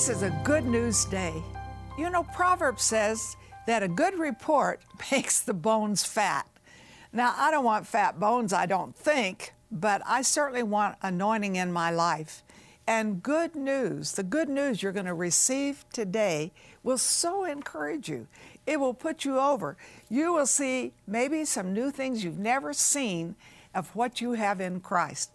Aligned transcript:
This 0.00 0.16
is 0.16 0.22
a 0.22 0.30
good 0.44 0.64
news 0.64 1.04
day. 1.04 1.42
You 1.98 2.08
know, 2.08 2.22
Proverbs 2.22 2.82
says 2.82 3.36
that 3.66 3.82
a 3.82 3.88
good 3.88 4.18
report 4.18 4.80
makes 5.12 5.40
the 5.42 5.52
bones 5.52 6.04
fat. 6.04 6.48
Now, 7.12 7.34
I 7.36 7.50
don't 7.50 7.66
want 7.66 7.86
fat 7.86 8.18
bones, 8.18 8.54
I 8.54 8.64
don't 8.64 8.96
think, 8.96 9.52
but 9.70 10.00
I 10.06 10.22
certainly 10.22 10.62
want 10.62 10.96
anointing 11.02 11.56
in 11.56 11.70
my 11.70 11.90
life. 11.90 12.42
And 12.86 13.22
good 13.22 13.54
news, 13.54 14.12
the 14.12 14.22
good 14.22 14.48
news 14.48 14.82
you're 14.82 14.90
going 14.90 15.04
to 15.04 15.12
receive 15.12 15.84
today 15.92 16.52
will 16.82 16.96
so 16.96 17.44
encourage 17.44 18.08
you. 18.08 18.26
It 18.66 18.80
will 18.80 18.94
put 18.94 19.26
you 19.26 19.38
over. 19.38 19.76
You 20.08 20.32
will 20.32 20.46
see 20.46 20.94
maybe 21.06 21.44
some 21.44 21.74
new 21.74 21.90
things 21.90 22.24
you've 22.24 22.38
never 22.38 22.72
seen 22.72 23.36
of 23.74 23.94
what 23.94 24.22
you 24.22 24.32
have 24.32 24.62
in 24.62 24.80
Christ. 24.80 25.30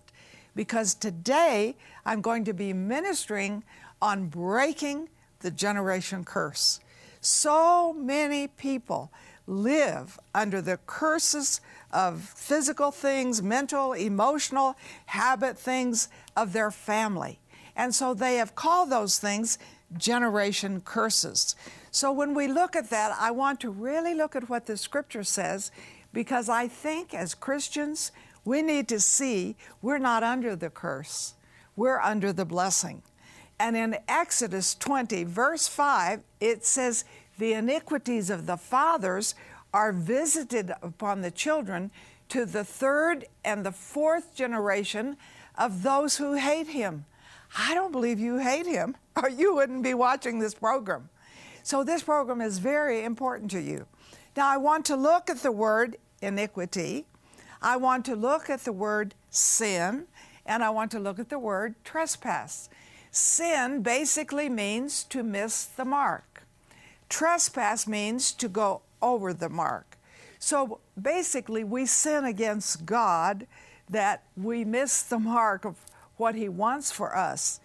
Because 0.55 0.95
today 0.95 1.75
I'm 2.03 2.21
going 2.21 2.45
to 2.45 2.53
be 2.53 2.73
ministering 2.73 3.63
on 4.05 4.27
breaking 4.27 5.09
the 5.39 5.49
generation 5.49 6.23
curse. 6.23 6.79
So 7.21 7.91
many 7.91 8.47
people 8.47 9.11
live 9.47 10.19
under 10.35 10.61
the 10.61 10.77
curses 10.85 11.59
of 11.91 12.21
physical 12.21 12.91
things, 12.91 13.41
mental, 13.41 13.93
emotional, 13.93 14.75
habit 15.07 15.57
things 15.57 16.07
of 16.37 16.53
their 16.53 16.69
family. 16.69 17.39
And 17.75 17.95
so 17.95 18.13
they 18.13 18.35
have 18.35 18.53
called 18.53 18.91
those 18.91 19.17
things 19.17 19.57
generation 19.97 20.81
curses. 20.81 21.55
So 21.89 22.11
when 22.11 22.35
we 22.35 22.47
look 22.47 22.75
at 22.75 22.91
that, 22.91 23.15
I 23.19 23.31
want 23.31 23.59
to 23.61 23.71
really 23.71 24.13
look 24.13 24.35
at 24.35 24.49
what 24.49 24.67
the 24.67 24.77
scripture 24.77 25.23
says 25.23 25.71
because 26.13 26.47
I 26.47 26.67
think 26.67 27.15
as 27.15 27.33
Christians, 27.33 28.11
we 28.43 28.61
need 28.61 28.87
to 28.89 28.99
see 28.99 29.55
we're 29.81 29.97
not 29.97 30.21
under 30.21 30.55
the 30.55 30.69
curse, 30.69 31.33
we're 31.75 31.99
under 31.99 32.31
the 32.31 32.45
blessing. 32.45 33.01
And 33.59 33.77
in 33.77 33.97
Exodus 34.07 34.75
20, 34.75 35.23
verse 35.23 35.67
5, 35.67 36.21
it 36.39 36.65
says, 36.65 37.05
The 37.37 37.53
iniquities 37.53 38.29
of 38.29 38.45
the 38.45 38.57
fathers 38.57 39.35
are 39.73 39.91
visited 39.91 40.71
upon 40.81 41.21
the 41.21 41.31
children 41.31 41.91
to 42.29 42.45
the 42.45 42.63
third 42.63 43.25
and 43.43 43.65
the 43.65 43.71
fourth 43.71 44.35
generation 44.35 45.17
of 45.57 45.83
those 45.83 46.17
who 46.17 46.33
hate 46.33 46.67
him. 46.67 47.05
I 47.57 47.73
don't 47.73 47.91
believe 47.91 48.19
you 48.19 48.37
hate 48.37 48.65
him, 48.65 48.95
or 49.21 49.29
you 49.29 49.55
wouldn't 49.55 49.83
be 49.83 49.93
watching 49.93 50.39
this 50.39 50.53
program. 50.53 51.09
So, 51.63 51.83
this 51.83 52.03
program 52.03 52.41
is 52.41 52.59
very 52.59 53.03
important 53.03 53.49
to 53.51 53.61
you. 53.61 53.87
Now, 54.37 54.47
I 54.49 54.57
want 54.57 54.85
to 54.85 54.95
look 54.95 55.29
at 55.29 55.37
the 55.39 55.51
word 55.51 55.97
iniquity, 56.21 57.05
I 57.61 57.77
want 57.77 58.05
to 58.05 58.15
look 58.15 58.49
at 58.49 58.61
the 58.61 58.71
word 58.71 59.15
sin, 59.29 60.05
and 60.45 60.63
I 60.63 60.69
want 60.69 60.91
to 60.91 60.99
look 60.99 61.19
at 61.19 61.29
the 61.29 61.39
word 61.39 61.75
trespass. 61.83 62.69
Sin 63.15 63.81
basically 63.81 64.49
means 64.49 65.05
to 65.05 65.23
miss 65.23 65.63
the 65.63 65.85
mark. 65.85 66.43
Trespass 67.07 67.87
means 67.87 68.33
to 68.33 68.49
go 68.49 68.81
over 69.01 69.31
the 69.31 69.47
mark. 69.47 69.97
So 70.37 70.81
basically, 71.01 71.63
we 71.63 71.85
sin 71.85 72.25
against 72.25 72.85
God 72.85 73.47
that 73.89 74.23
we 74.35 74.65
miss 74.65 75.01
the 75.01 75.17
mark 75.17 75.63
of 75.63 75.77
what 76.17 76.35
He 76.35 76.49
wants 76.49 76.91
for 76.91 77.15
us. 77.15 77.61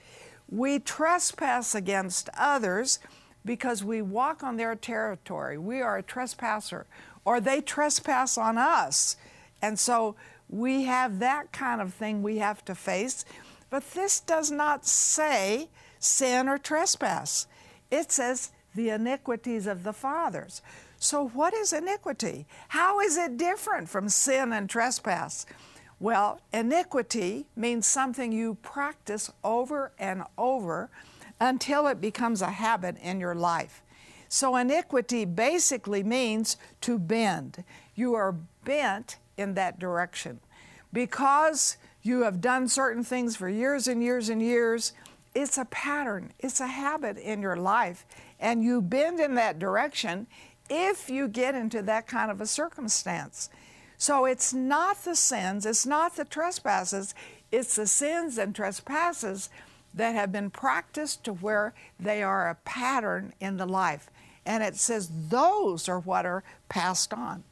We 0.49 0.79
trespass 0.79 1.75
against 1.75 2.29
others 2.39 3.01
because 3.45 3.83
we 3.83 4.03
walk 4.03 4.45
on 4.45 4.57
their 4.57 4.77
territory. 4.77 5.59
We 5.59 5.81
are 5.83 5.99
a 5.99 6.03
trespasser, 6.05 6.87
or 7.25 7.41
they 7.41 7.61
trespass 7.61 8.39
on 8.39 8.57
us. 8.57 9.17
And 9.61 9.81
so 9.81 10.15
we 10.49 10.85
have 10.85 11.19
that 11.19 11.51
kind 11.51 11.81
of 11.81 11.93
thing 11.93 12.23
we 12.23 12.39
have 12.39 12.65
to 12.67 12.77
face. 12.77 13.25
But 13.71 13.93
this 13.93 14.21
does 14.21 14.51
not 14.51 14.85
say 14.85 15.69
sin 15.99 16.49
or 16.49 16.59
trespass. 16.59 17.47
It 17.91 18.13
says 18.13 18.51
the 18.75 18.91
iniquities 18.91 19.67
of 19.67 19.85
the 19.85 19.93
fathers. 19.93 20.63
So, 20.99 21.29
what 21.29 21.55
is 21.55 21.73
iniquity? 21.73 22.47
How 22.69 23.01
is 23.01 23.17
it 23.17 23.39
different 23.39 23.89
from 23.89 24.09
sin 24.09 24.53
and 24.53 24.69
trespass? 24.69 25.47
Well, 25.99 26.41
iniquity 26.53 27.47
means 27.57 27.87
something 27.87 28.33
you 28.33 28.57
practice 28.57 29.31
over 29.43 29.93
and 29.99 30.25
over 30.37 30.91
until 31.41 31.87
it 31.87 32.01
becomes 32.01 32.43
a 32.43 32.51
habit 32.51 32.97
in 33.03 33.19
your 33.19 33.35
life. 33.35 33.83
So, 34.29 34.57
iniquity 34.57 35.25
basically 35.25 36.03
means 36.03 36.57
to 36.83 36.99
bend. 36.99 37.65
You 37.95 38.15
are 38.15 38.33
bent 38.65 39.17
in 39.37 39.55
that 39.55 39.79
direction. 39.79 40.41
Because 40.93 41.77
you 42.03 42.23
have 42.23 42.41
done 42.41 42.69
certain 42.69 43.05
things 43.05 43.37
for 43.37 43.49
years 43.49 43.87
and 43.87 44.03
years 44.03 44.29
and 44.29 44.43
years, 44.43 44.93
it's 45.35 45.59
a 45.59 45.65
pattern, 45.67 46.33
it's 46.39 46.61
a 46.61 46.67
habit 46.67 47.17
in 47.17 47.41
your 47.41 47.57
life, 47.57 48.05
and 48.41 48.65
you 48.65 48.83
bend 48.83 49.21
in 49.21 49.35
that 49.37 49.59
direction 49.59 50.27
if 50.69 51.09
you 51.09 51.29
get 51.29 51.55
into 51.55 51.83
that 51.83 52.07
kind 52.07 52.31
of 52.31 52.41
a 52.41 52.47
circumstance. 52.47 53.49
So 53.97 54.25
it's 54.25 54.55
not 54.55 55.05
the 55.05 55.15
sins, 55.15 55.67
it's 55.67 55.87
not 55.87 56.17
the 56.17 56.25
trespasses, 56.25 57.15
it's 57.53 57.77
the 57.77 57.87
sins 57.87 58.39
and 58.39 58.55
trespasses 58.55 59.51
that 59.95 60.15
have 60.15 60.33
been 60.33 60.51
practiced 60.51 61.25
to 61.25 61.33
where 61.33 61.75
they 61.99 62.23
are 62.23 62.49
a 62.49 62.55
pattern 62.65 63.33
in 63.41 63.57
the 63.57 63.67
life. 63.67 64.09
And 64.47 64.63
it 64.63 64.77
says 64.77 65.11
those 65.29 65.89
are 65.89 66.01
what 66.01 66.25
are 66.25 66.43
passed 66.69 67.13
on. 67.13 67.45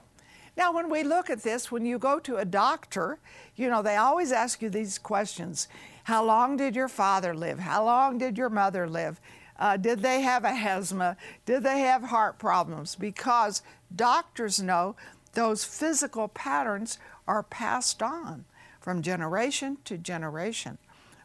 Now, 0.59 0.73
when 0.73 0.91
we 0.91 1.05
look 1.05 1.31
at 1.31 1.45
this, 1.45 1.71
when 1.71 1.87
you 1.87 2.01
go 2.01 2.19
to 2.19 2.39
a 2.39 2.45
doctor, 2.45 3.21
you 3.55 3.71
know, 3.71 3.81
they 3.81 3.95
always 3.95 4.33
ask 4.33 4.61
you 4.61 4.69
these 4.69 4.99
questions 4.99 5.69
How 6.05 6.25
long 6.25 6.57
did 6.57 6.75
your 6.75 6.89
father 6.89 7.33
live? 7.33 7.61
How 7.61 7.85
long 7.85 8.19
did 8.19 8.37
your 8.37 8.51
mother 8.51 8.89
live? 8.89 9.21
Uh, 9.57 9.77
did 9.77 10.01
they 10.01 10.23
have 10.23 10.45
asthma? 10.45 11.17
Did 11.47 11.63
they 11.63 11.79
have 11.81 12.03
heart 12.03 12.41
problems? 12.41 12.97
Because 12.97 13.63
doctors 13.95 14.61
know 14.61 14.97
those 15.35 15.65
physical 15.65 16.27
patterns 16.27 16.99
are 17.29 17.45
passed 17.45 18.03
on 18.03 18.45
from 18.81 19.01
generation 19.01 19.79
to 19.85 19.97
generation. 19.97 20.79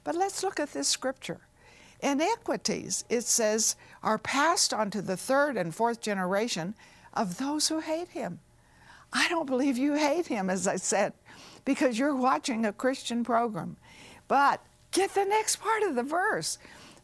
But 0.03 0.13
let's 0.13 0.43
look 0.43 0.59
at 0.59 0.73
this 0.73 0.87
scripture. 0.87 1.41
Iniquities, 2.01 3.03
it 3.09 3.23
says, 3.23 3.77
are 4.03 4.19
passed 4.19 4.75
on 4.75 4.91
to 4.91 5.01
the 5.01 5.17
third 5.17 5.57
and 5.57 5.73
fourth 5.73 6.01
generation 6.01 6.75
of 7.15 7.39
those 7.39 7.69
who 7.69 7.79
hate 7.79 8.09
him. 8.09 8.39
I 9.13 9.29
don't 9.29 9.45
believe 9.45 9.77
you 9.77 9.93
hate 9.93 10.27
him, 10.27 10.49
as 10.49 10.67
I 10.67 10.75
said, 10.75 11.13
because 11.65 11.99
you're 11.99 12.15
watching 12.15 12.65
a 12.65 12.73
Christian 12.73 13.23
program. 13.23 13.77
But 14.27 14.59
get 14.91 15.13
the 15.13 15.23
next 15.23 15.57
part 15.57 15.83
of 15.83 15.95
the 15.95 16.03
verse. 16.03 16.57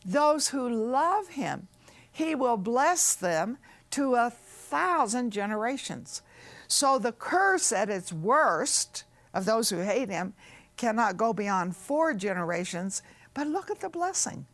Those 0.04 0.50
who 0.50 0.68
love 0.68 1.30
him, 1.30 1.68
he 2.12 2.34
will 2.34 2.58
bless 2.58 3.14
them 3.14 3.60
to 3.92 4.16
a 4.16 4.32
thousand 4.32 5.32
generations. 5.32 6.24
So 6.68 6.98
the 6.98 7.12
curse 7.12 7.72
at 7.72 7.90
its 7.90 8.12
worst 8.12 9.04
of 9.34 9.46
those 9.46 9.70
who 9.70 9.80
hate 9.80 10.10
him 10.10 10.34
cannot 10.78 11.18
go 11.18 11.34
beyond 11.34 11.76
four 11.76 12.14
generations, 12.14 13.04
but 13.34 13.48
look 13.48 13.70
at 13.70 13.82
the 13.82 13.90
blessing. 13.90 14.46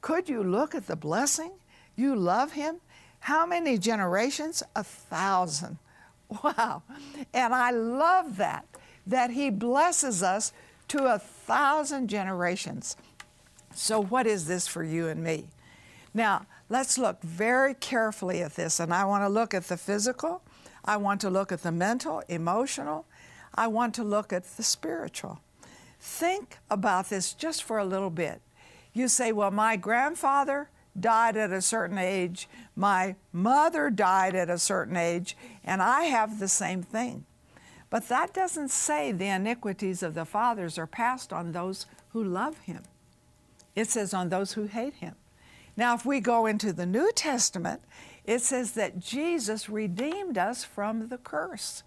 Could 0.00 0.28
you 0.28 0.42
look 0.42 0.74
at 0.74 0.86
the 0.86 0.96
blessing? 0.96 1.52
You 1.96 2.14
love 2.14 2.52
him? 2.52 2.80
How 3.20 3.46
many 3.46 3.78
generations? 3.78 4.62
A 4.76 4.84
thousand. 4.84 5.78
Wow. 6.42 6.82
And 7.32 7.54
I 7.54 7.70
love 7.70 8.36
that, 8.38 8.66
that 9.06 9.30
He 9.30 9.50
blesses 9.50 10.22
us 10.22 10.52
to 10.88 11.06
a 11.06 11.18
thousand 11.18 12.08
generations. 12.08 12.96
So, 13.74 14.00
what 14.00 14.26
is 14.26 14.46
this 14.46 14.66
for 14.66 14.84
you 14.84 15.08
and 15.08 15.22
me? 15.22 15.48
Now, 16.12 16.46
let's 16.68 16.96
look 16.96 17.20
very 17.22 17.74
carefully 17.74 18.42
at 18.42 18.54
this. 18.54 18.78
And 18.80 18.94
I 18.94 19.04
want 19.04 19.24
to 19.24 19.28
look 19.28 19.52
at 19.54 19.64
the 19.64 19.76
physical, 19.76 20.42
I 20.84 20.96
want 20.96 21.20
to 21.22 21.30
look 21.30 21.50
at 21.50 21.62
the 21.62 21.72
mental, 21.72 22.22
emotional, 22.28 23.06
I 23.54 23.66
want 23.66 23.94
to 23.96 24.04
look 24.04 24.32
at 24.32 24.44
the 24.56 24.62
spiritual. 24.62 25.40
Think 26.00 26.58
about 26.70 27.08
this 27.08 27.32
just 27.32 27.62
for 27.62 27.78
a 27.78 27.84
little 27.84 28.10
bit. 28.10 28.40
You 28.92 29.08
say, 29.08 29.32
well, 29.32 29.50
my 29.50 29.76
grandfather 29.76 30.68
died 30.98 31.36
at 31.36 31.50
a 31.50 31.62
certain 31.62 31.98
age, 31.98 32.48
my 32.76 33.16
mother 33.32 33.90
died 33.90 34.34
at 34.34 34.48
a 34.48 34.58
certain 34.58 34.96
age, 34.96 35.36
and 35.64 35.82
I 35.82 36.04
have 36.04 36.38
the 36.38 36.48
same 36.48 36.82
thing. 36.82 37.24
But 37.90 38.08
that 38.08 38.34
doesn't 38.34 38.70
say 38.70 39.12
the 39.12 39.28
iniquities 39.28 40.02
of 40.02 40.14
the 40.14 40.24
fathers 40.24 40.78
are 40.78 40.86
passed 40.86 41.32
on 41.32 41.52
those 41.52 41.86
who 42.10 42.24
love 42.24 42.58
him. 42.60 42.82
It 43.74 43.88
says 43.88 44.14
on 44.14 44.28
those 44.28 44.52
who 44.52 44.64
hate 44.64 44.94
him. 44.94 45.14
Now, 45.76 45.94
if 45.94 46.06
we 46.06 46.20
go 46.20 46.46
into 46.46 46.72
the 46.72 46.86
New 46.86 47.10
Testament, 47.12 47.82
it 48.24 48.40
says 48.40 48.72
that 48.72 49.00
Jesus 49.00 49.68
redeemed 49.68 50.38
us 50.38 50.64
from 50.64 51.08
the 51.08 51.18
curse. 51.18 51.82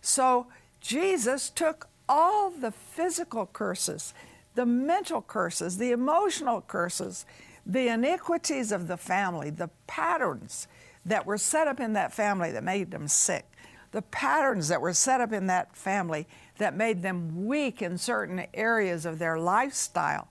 So 0.00 0.46
Jesus 0.80 1.50
took 1.50 1.88
all 2.08 2.50
the 2.50 2.70
physical 2.70 3.46
curses, 3.46 4.14
the 4.54 4.66
mental 4.66 5.22
curses, 5.22 5.76
the 5.76 5.92
emotional 5.92 6.62
curses, 6.62 7.26
the 7.68 7.88
iniquities 7.88 8.72
of 8.72 8.88
the 8.88 8.96
family, 8.96 9.50
the 9.50 9.68
patterns 9.86 10.66
that 11.04 11.26
were 11.26 11.38
set 11.38 11.68
up 11.68 11.78
in 11.78 11.92
that 11.92 12.12
family 12.12 12.50
that 12.50 12.64
made 12.64 12.90
them 12.90 13.06
sick, 13.06 13.44
the 13.92 14.02
patterns 14.02 14.68
that 14.68 14.80
were 14.80 14.94
set 14.94 15.20
up 15.20 15.32
in 15.32 15.46
that 15.46 15.76
family 15.76 16.26
that 16.56 16.74
made 16.74 17.02
them 17.02 17.46
weak 17.46 17.82
in 17.82 17.98
certain 17.98 18.46
areas 18.54 19.04
of 19.04 19.18
their 19.18 19.38
lifestyle, 19.38 20.28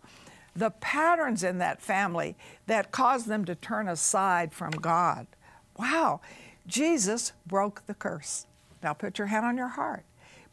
the 0.56 0.72
patterns 0.72 1.44
in 1.44 1.60
that 1.60 1.81
family 1.81 2.36
that 2.66 2.92
caused 2.92 3.28
them 3.28 3.45
to 3.45 3.54
turn 3.56 3.88
aside 3.88 4.51
from 4.51 4.72
God. 4.72 5.28
Wow, 5.78 6.22
Jesus 6.66 7.33
broke 7.45 7.86
the 7.86 7.94
curse. 7.94 8.48
Now 8.81 8.94
put 8.94 9.19
your 9.19 9.28
hand 9.28 9.45
on 9.45 9.57
your 9.57 9.68
heart 9.68 10.04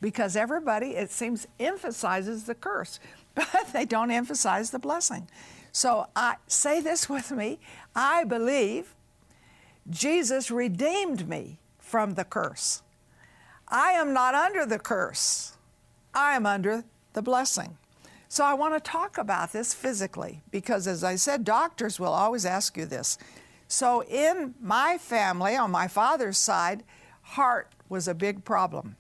because 0.00 0.36
everybody, 0.36 0.90
it 0.90 1.10
seems, 1.10 1.46
emphasizes 1.58 2.44
the 2.44 2.54
curse, 2.54 3.00
but 3.34 3.70
they 3.72 3.86
don't 3.86 4.10
emphasize 4.10 4.70
the 4.70 4.78
blessing. 4.78 5.28
So 5.74 6.06
I 6.14 6.36
say 6.46 6.80
this 6.80 7.08
with 7.10 7.30
me 7.30 7.58
I 7.94 8.24
believe 8.24 8.94
Jesus 9.90 10.50
redeemed 10.50 11.28
me 11.28 11.58
from 11.78 12.14
the 12.14 12.24
curse. 12.24 12.82
I 13.68 13.90
am 13.90 14.14
not 14.14 14.34
under 14.34 14.64
the 14.64 14.78
curse, 14.78 15.56
I 16.14 16.36
am 16.36 16.46
under 16.46 16.84
the 17.12 17.22
blessing. 17.22 17.76
So 18.28 18.44
I 18.44 18.54
want 18.54 18.74
to 18.74 18.80
talk 18.80 19.18
about 19.18 19.52
this 19.52 19.74
physically 19.74 20.42
because, 20.50 20.88
as 20.88 21.04
I 21.04 21.14
said, 21.16 21.44
doctors 21.44 22.00
will 22.00 22.12
always 22.12 22.44
ask 22.44 22.76
you 22.76 22.84
this. 22.84 23.16
So, 23.68 24.02
in 24.02 24.54
my 24.60 24.98
family, 24.98 25.56
on 25.56 25.70
my 25.70 25.86
father's 25.86 26.36
side, 26.36 26.82
heart 27.22 27.68
was 27.88 28.08
a 28.08 28.14
big 28.14 28.44
problem. 28.44 28.96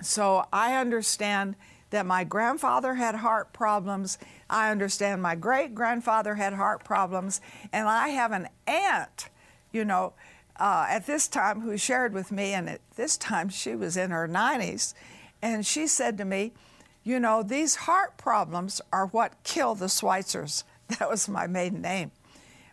So, 0.00 0.46
I 0.52 0.76
understand 0.76 1.56
that 1.90 2.06
my 2.06 2.24
grandfather 2.24 2.94
had 2.94 3.16
heart 3.16 3.52
problems. 3.52 4.18
I 4.52 4.70
understand 4.70 5.22
my 5.22 5.34
great 5.34 5.74
grandfather 5.74 6.34
had 6.34 6.52
heart 6.52 6.84
problems. 6.84 7.40
And 7.72 7.88
I 7.88 8.08
have 8.08 8.32
an 8.32 8.48
aunt, 8.66 9.30
you 9.72 9.84
know, 9.84 10.12
uh, 10.60 10.84
at 10.90 11.06
this 11.06 11.26
time 11.26 11.62
who 11.62 11.78
shared 11.78 12.12
with 12.12 12.30
me, 12.30 12.52
and 12.52 12.68
at 12.68 12.82
this 12.96 13.16
time 13.16 13.48
she 13.48 13.74
was 13.74 13.96
in 13.96 14.10
her 14.10 14.28
90s, 14.28 14.92
and 15.40 15.66
she 15.66 15.86
said 15.86 16.18
to 16.18 16.26
me, 16.26 16.52
You 17.02 17.18
know, 17.18 17.42
these 17.42 17.74
heart 17.74 18.18
problems 18.18 18.82
are 18.92 19.06
what 19.06 19.42
kill 19.42 19.74
the 19.74 19.86
Schweitzers. 19.86 20.64
That 20.98 21.08
was 21.08 21.26
my 21.26 21.46
maiden 21.46 21.80
name. 21.80 22.10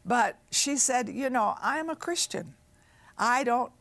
But 0.06 0.38
she 0.52 0.76
said, 0.76 1.08
You 1.08 1.30
know, 1.30 1.56
I'm 1.62 1.90
a 1.90 1.96
Christian. 1.96 2.56
I 3.18 3.46
don't, 3.46 3.72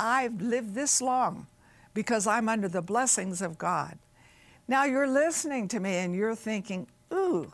I've 0.00 0.42
lived 0.42 0.74
this 0.74 1.00
long 1.00 1.46
because 1.94 2.26
I'm 2.26 2.48
under 2.48 2.66
the 2.66 2.82
blessings 2.82 3.40
of 3.40 3.56
God. 3.56 3.98
Now 4.66 4.84
you're 4.84 5.06
listening 5.06 5.68
to 5.68 5.78
me 5.78 5.96
and 5.96 6.14
you're 6.14 6.34
thinking, 6.34 6.88
Ooh, 7.14 7.52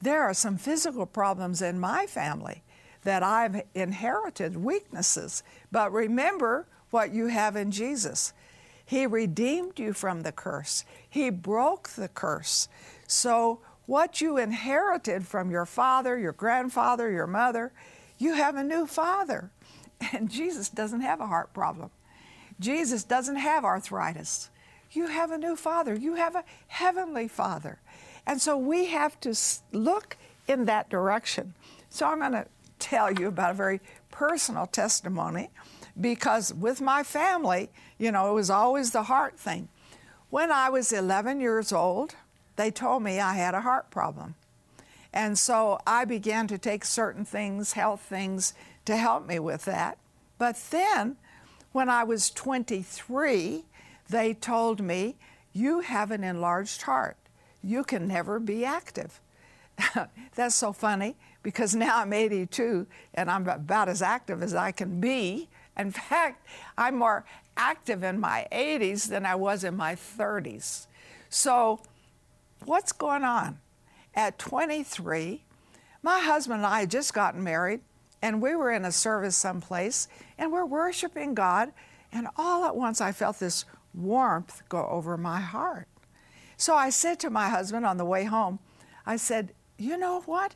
there 0.00 0.22
are 0.22 0.34
some 0.34 0.56
physical 0.56 1.06
problems 1.06 1.62
in 1.62 1.78
my 1.78 2.06
family 2.06 2.62
that 3.02 3.22
I've 3.22 3.62
inherited 3.74 4.56
weaknesses. 4.56 5.42
But 5.70 5.92
remember 5.92 6.66
what 6.90 7.12
you 7.12 7.26
have 7.26 7.56
in 7.56 7.70
Jesus. 7.70 8.32
He 8.84 9.06
redeemed 9.06 9.78
you 9.78 9.92
from 9.92 10.22
the 10.22 10.32
curse, 10.32 10.84
He 11.08 11.30
broke 11.30 11.90
the 11.90 12.08
curse. 12.08 12.68
So, 13.06 13.60
what 13.86 14.20
you 14.20 14.38
inherited 14.38 15.26
from 15.26 15.50
your 15.50 15.66
father, 15.66 16.16
your 16.16 16.32
grandfather, 16.32 17.10
your 17.10 17.26
mother, 17.26 17.72
you 18.18 18.34
have 18.34 18.56
a 18.56 18.64
new 18.64 18.86
father. 18.86 19.50
And 20.12 20.28
Jesus 20.28 20.68
doesn't 20.68 21.02
have 21.02 21.20
a 21.20 21.28
heart 21.28 21.54
problem. 21.54 21.90
Jesus 22.58 23.04
doesn't 23.04 23.36
have 23.36 23.64
arthritis. 23.64 24.50
You 24.90 25.06
have 25.06 25.30
a 25.30 25.38
new 25.38 25.54
father. 25.54 25.94
You 25.94 26.16
have 26.16 26.34
a 26.34 26.44
heavenly 26.66 27.28
father. 27.28 27.78
And 28.26 28.40
so 28.40 28.56
we 28.56 28.86
have 28.86 29.18
to 29.20 29.36
look 29.72 30.16
in 30.46 30.64
that 30.66 30.88
direction. 30.88 31.54
So 31.90 32.06
I'm 32.06 32.20
going 32.20 32.32
to 32.32 32.46
tell 32.78 33.12
you 33.12 33.28
about 33.28 33.52
a 33.52 33.54
very 33.54 33.80
personal 34.10 34.66
testimony 34.66 35.50
because 36.00 36.52
with 36.54 36.80
my 36.80 37.02
family, 37.02 37.70
you 37.98 38.10
know, 38.12 38.30
it 38.30 38.34
was 38.34 38.50
always 38.50 38.92
the 38.92 39.04
heart 39.04 39.38
thing. 39.38 39.68
When 40.30 40.50
I 40.50 40.70
was 40.70 40.92
11 40.92 41.40
years 41.40 41.72
old, 41.72 42.14
they 42.56 42.70
told 42.70 43.02
me 43.02 43.20
I 43.20 43.34
had 43.34 43.54
a 43.54 43.60
heart 43.60 43.90
problem. 43.90 44.34
And 45.12 45.38
so 45.38 45.78
I 45.86 46.04
began 46.04 46.46
to 46.48 46.58
take 46.58 46.84
certain 46.84 47.24
things, 47.24 47.72
health 47.72 48.00
things, 48.00 48.54
to 48.86 48.96
help 48.96 49.26
me 49.26 49.38
with 49.38 49.64
that. 49.66 49.98
But 50.38 50.56
then, 50.70 51.16
when 51.72 51.88
I 51.88 52.04
was 52.04 52.30
23, 52.30 53.64
they 54.08 54.34
told 54.34 54.80
me, 54.80 55.16
You 55.52 55.80
have 55.80 56.10
an 56.10 56.24
enlarged 56.24 56.82
heart. 56.82 57.16
You 57.62 57.84
can 57.84 58.08
never 58.08 58.38
be 58.38 58.64
active. 58.64 59.20
That's 60.34 60.54
so 60.54 60.72
funny 60.72 61.16
because 61.42 61.74
now 61.74 61.98
I'm 61.98 62.12
82 62.12 62.86
and 63.14 63.30
I'm 63.30 63.48
about 63.48 63.88
as 63.88 64.02
active 64.02 64.42
as 64.42 64.54
I 64.54 64.72
can 64.72 65.00
be. 65.00 65.48
In 65.76 65.90
fact, 65.92 66.46
I'm 66.76 66.96
more 66.96 67.24
active 67.56 68.02
in 68.02 68.20
my 68.20 68.46
80s 68.52 69.08
than 69.08 69.26
I 69.26 69.34
was 69.34 69.64
in 69.64 69.76
my 69.76 69.94
30s. 69.94 70.86
So, 71.28 71.80
what's 72.64 72.92
going 72.92 73.24
on? 73.24 73.58
At 74.14 74.38
23, 74.38 75.42
my 76.02 76.20
husband 76.20 76.58
and 76.58 76.66
I 76.66 76.80
had 76.80 76.90
just 76.90 77.14
gotten 77.14 77.42
married, 77.42 77.80
and 78.20 78.42
we 78.42 78.54
were 78.54 78.70
in 78.70 78.84
a 78.84 78.92
service 78.92 79.36
someplace, 79.36 80.08
and 80.36 80.52
we're 80.52 80.66
worshiping 80.66 81.34
God, 81.34 81.72
and 82.12 82.28
all 82.36 82.64
at 82.64 82.76
once 82.76 83.00
I 83.00 83.12
felt 83.12 83.38
this 83.38 83.64
warmth 83.94 84.62
go 84.68 84.86
over 84.88 85.16
my 85.16 85.40
heart. 85.40 85.88
So 86.62 86.76
I 86.76 86.90
said 86.90 87.18
to 87.18 87.28
my 87.28 87.48
husband 87.48 87.84
on 87.84 87.96
the 87.96 88.04
way 88.04 88.22
home, 88.22 88.60
I 89.04 89.16
said, 89.16 89.52
You 89.78 89.96
know 89.96 90.20
what? 90.26 90.54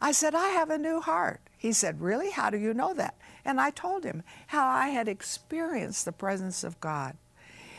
I 0.00 0.12
said, 0.12 0.32
I 0.32 0.50
have 0.50 0.70
a 0.70 0.78
new 0.78 1.00
heart. 1.00 1.40
He 1.58 1.72
said, 1.72 2.00
Really? 2.00 2.30
How 2.30 2.50
do 2.50 2.56
you 2.56 2.72
know 2.72 2.94
that? 2.94 3.16
And 3.44 3.60
I 3.60 3.70
told 3.70 4.04
him 4.04 4.22
how 4.46 4.68
I 4.68 4.90
had 4.90 5.08
experienced 5.08 6.04
the 6.04 6.12
presence 6.12 6.62
of 6.62 6.78
God. 6.78 7.16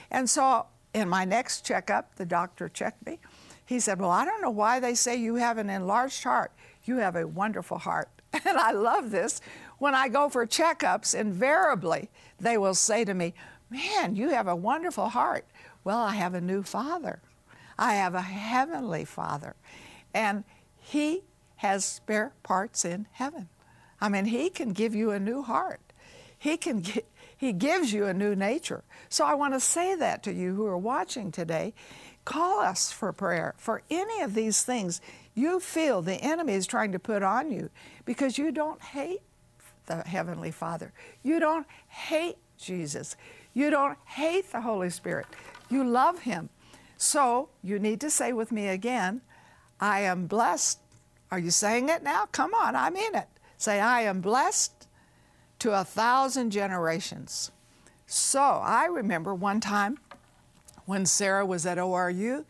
And 0.09 0.29
so 0.29 0.65
in 0.93 1.07
my 1.07 1.23
next 1.23 1.65
checkup, 1.65 2.15
the 2.15 2.25
doctor 2.25 2.67
checked 2.67 3.05
me. 3.05 3.19
He 3.65 3.79
said, 3.79 4.01
Well, 4.01 4.11
I 4.11 4.25
don't 4.25 4.41
know 4.41 4.49
why 4.49 4.81
they 4.81 4.93
say 4.93 5.15
you 5.15 5.35
have 5.35 5.57
an 5.57 5.69
enlarged 5.69 6.25
heart. 6.25 6.51
You 6.83 6.97
have 6.97 7.15
a 7.15 7.25
wonderful 7.25 7.77
heart. 7.77 8.09
And 8.45 8.57
I 8.57 8.73
love 8.73 9.11
this. 9.11 9.39
When 9.77 9.95
I 9.95 10.09
go 10.09 10.27
for 10.27 10.45
checkups, 10.45 11.17
invariably 11.17 12.09
they 12.37 12.57
will 12.57 12.75
say 12.75 13.05
to 13.05 13.13
me, 13.13 13.33
Man, 13.69 14.17
you 14.17 14.27
have 14.31 14.49
a 14.49 14.57
wonderful 14.57 15.07
heart. 15.07 15.45
Well, 15.85 15.99
I 15.99 16.15
have 16.15 16.33
a 16.33 16.41
new 16.41 16.63
father. 16.63 17.21
I 17.81 17.95
have 17.95 18.15
a 18.15 18.21
heavenly 18.21 19.03
father. 19.03 19.55
And 20.13 20.45
he 20.79 21.23
has 21.57 21.85
spare 21.85 22.31
parts 22.43 22.85
in 22.85 23.07
heaven. 23.11 23.49
I 24.01 24.09
mean, 24.09 24.25
He 24.25 24.49
can 24.49 24.73
give 24.73 24.95
you 24.95 25.11
a 25.11 25.19
new 25.19 25.43
heart. 25.43 25.79
He 26.37 26.57
can 26.57 26.79
get, 26.79 27.05
He 27.37 27.53
gives 27.53 27.93
you 27.93 28.05
a 28.05 28.13
new 28.13 28.35
nature. 28.35 28.83
So 29.09 29.25
I 29.25 29.35
want 29.35 29.53
to 29.53 29.59
say 29.59 29.95
that 29.95 30.23
to 30.23 30.33
you 30.33 30.55
who 30.55 30.65
are 30.65 30.77
watching 30.77 31.31
today. 31.31 31.73
Call 32.25 32.59
us 32.59 32.91
for 32.91 33.13
prayer 33.13 33.53
for 33.57 33.83
any 33.89 34.21
of 34.21 34.33
these 34.33 34.63
things 34.63 35.01
you 35.33 35.59
feel 35.59 36.01
the 36.01 36.15
enemy 36.15 36.53
is 36.53 36.67
trying 36.67 36.91
to 36.91 36.99
put 36.99 37.23
on 37.23 37.51
you 37.51 37.69
because 38.05 38.37
you 38.37 38.51
don't 38.51 38.81
hate 38.81 39.21
the 39.85 39.97
Heavenly 39.97 40.51
Father. 40.51 40.93
You 41.23 41.39
don't 41.39 41.65
hate 41.87 42.37
Jesus. 42.57 43.15
You 43.53 43.69
don't 43.69 43.97
hate 44.05 44.51
the 44.51 44.61
Holy 44.61 44.89
Spirit. 44.89 45.25
You 45.69 45.83
love 45.83 46.19
Him. 46.19 46.49
So 47.01 47.49
you 47.63 47.79
need 47.79 47.99
to 48.01 48.11
say 48.11 48.31
with 48.31 48.51
me 48.51 48.67
again, 48.67 49.21
I 49.79 50.01
am 50.01 50.27
blessed 50.27 50.77
are 51.31 51.39
you 51.39 51.49
saying 51.49 51.87
it 51.87 52.03
now? 52.03 52.25
Come 52.33 52.53
on, 52.53 52.75
I 52.75 52.89
mean 52.89 53.15
it. 53.15 53.27
Say, 53.57 53.79
I 53.79 54.01
am 54.01 54.19
blessed 54.19 54.87
to 55.59 55.71
a 55.71 55.85
thousand 55.85 56.51
generations. 56.51 57.51
So 58.05 58.41
I 58.41 58.85
remember 58.85 59.33
one 59.33 59.61
time 59.61 59.97
when 60.85 61.05
Sarah 61.05 61.45
was 61.45 61.65
at 61.65 61.77
ORU, 61.77 62.43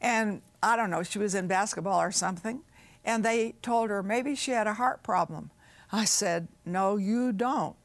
and 0.00 0.40
I 0.62 0.76
don't 0.76 0.88
know, 0.88 1.02
she 1.02 1.18
was 1.18 1.34
in 1.34 1.46
basketball 1.46 2.00
or 2.00 2.10
something, 2.10 2.62
and 3.04 3.22
they 3.22 3.54
told 3.60 3.90
her 3.90 4.02
maybe 4.02 4.34
she 4.34 4.52
had 4.52 4.66
a 4.66 4.74
heart 4.74 5.02
problem. 5.02 5.50
I 5.92 6.06
said, 6.06 6.48
No, 6.64 6.96
you 6.96 7.32
don't. 7.32 7.76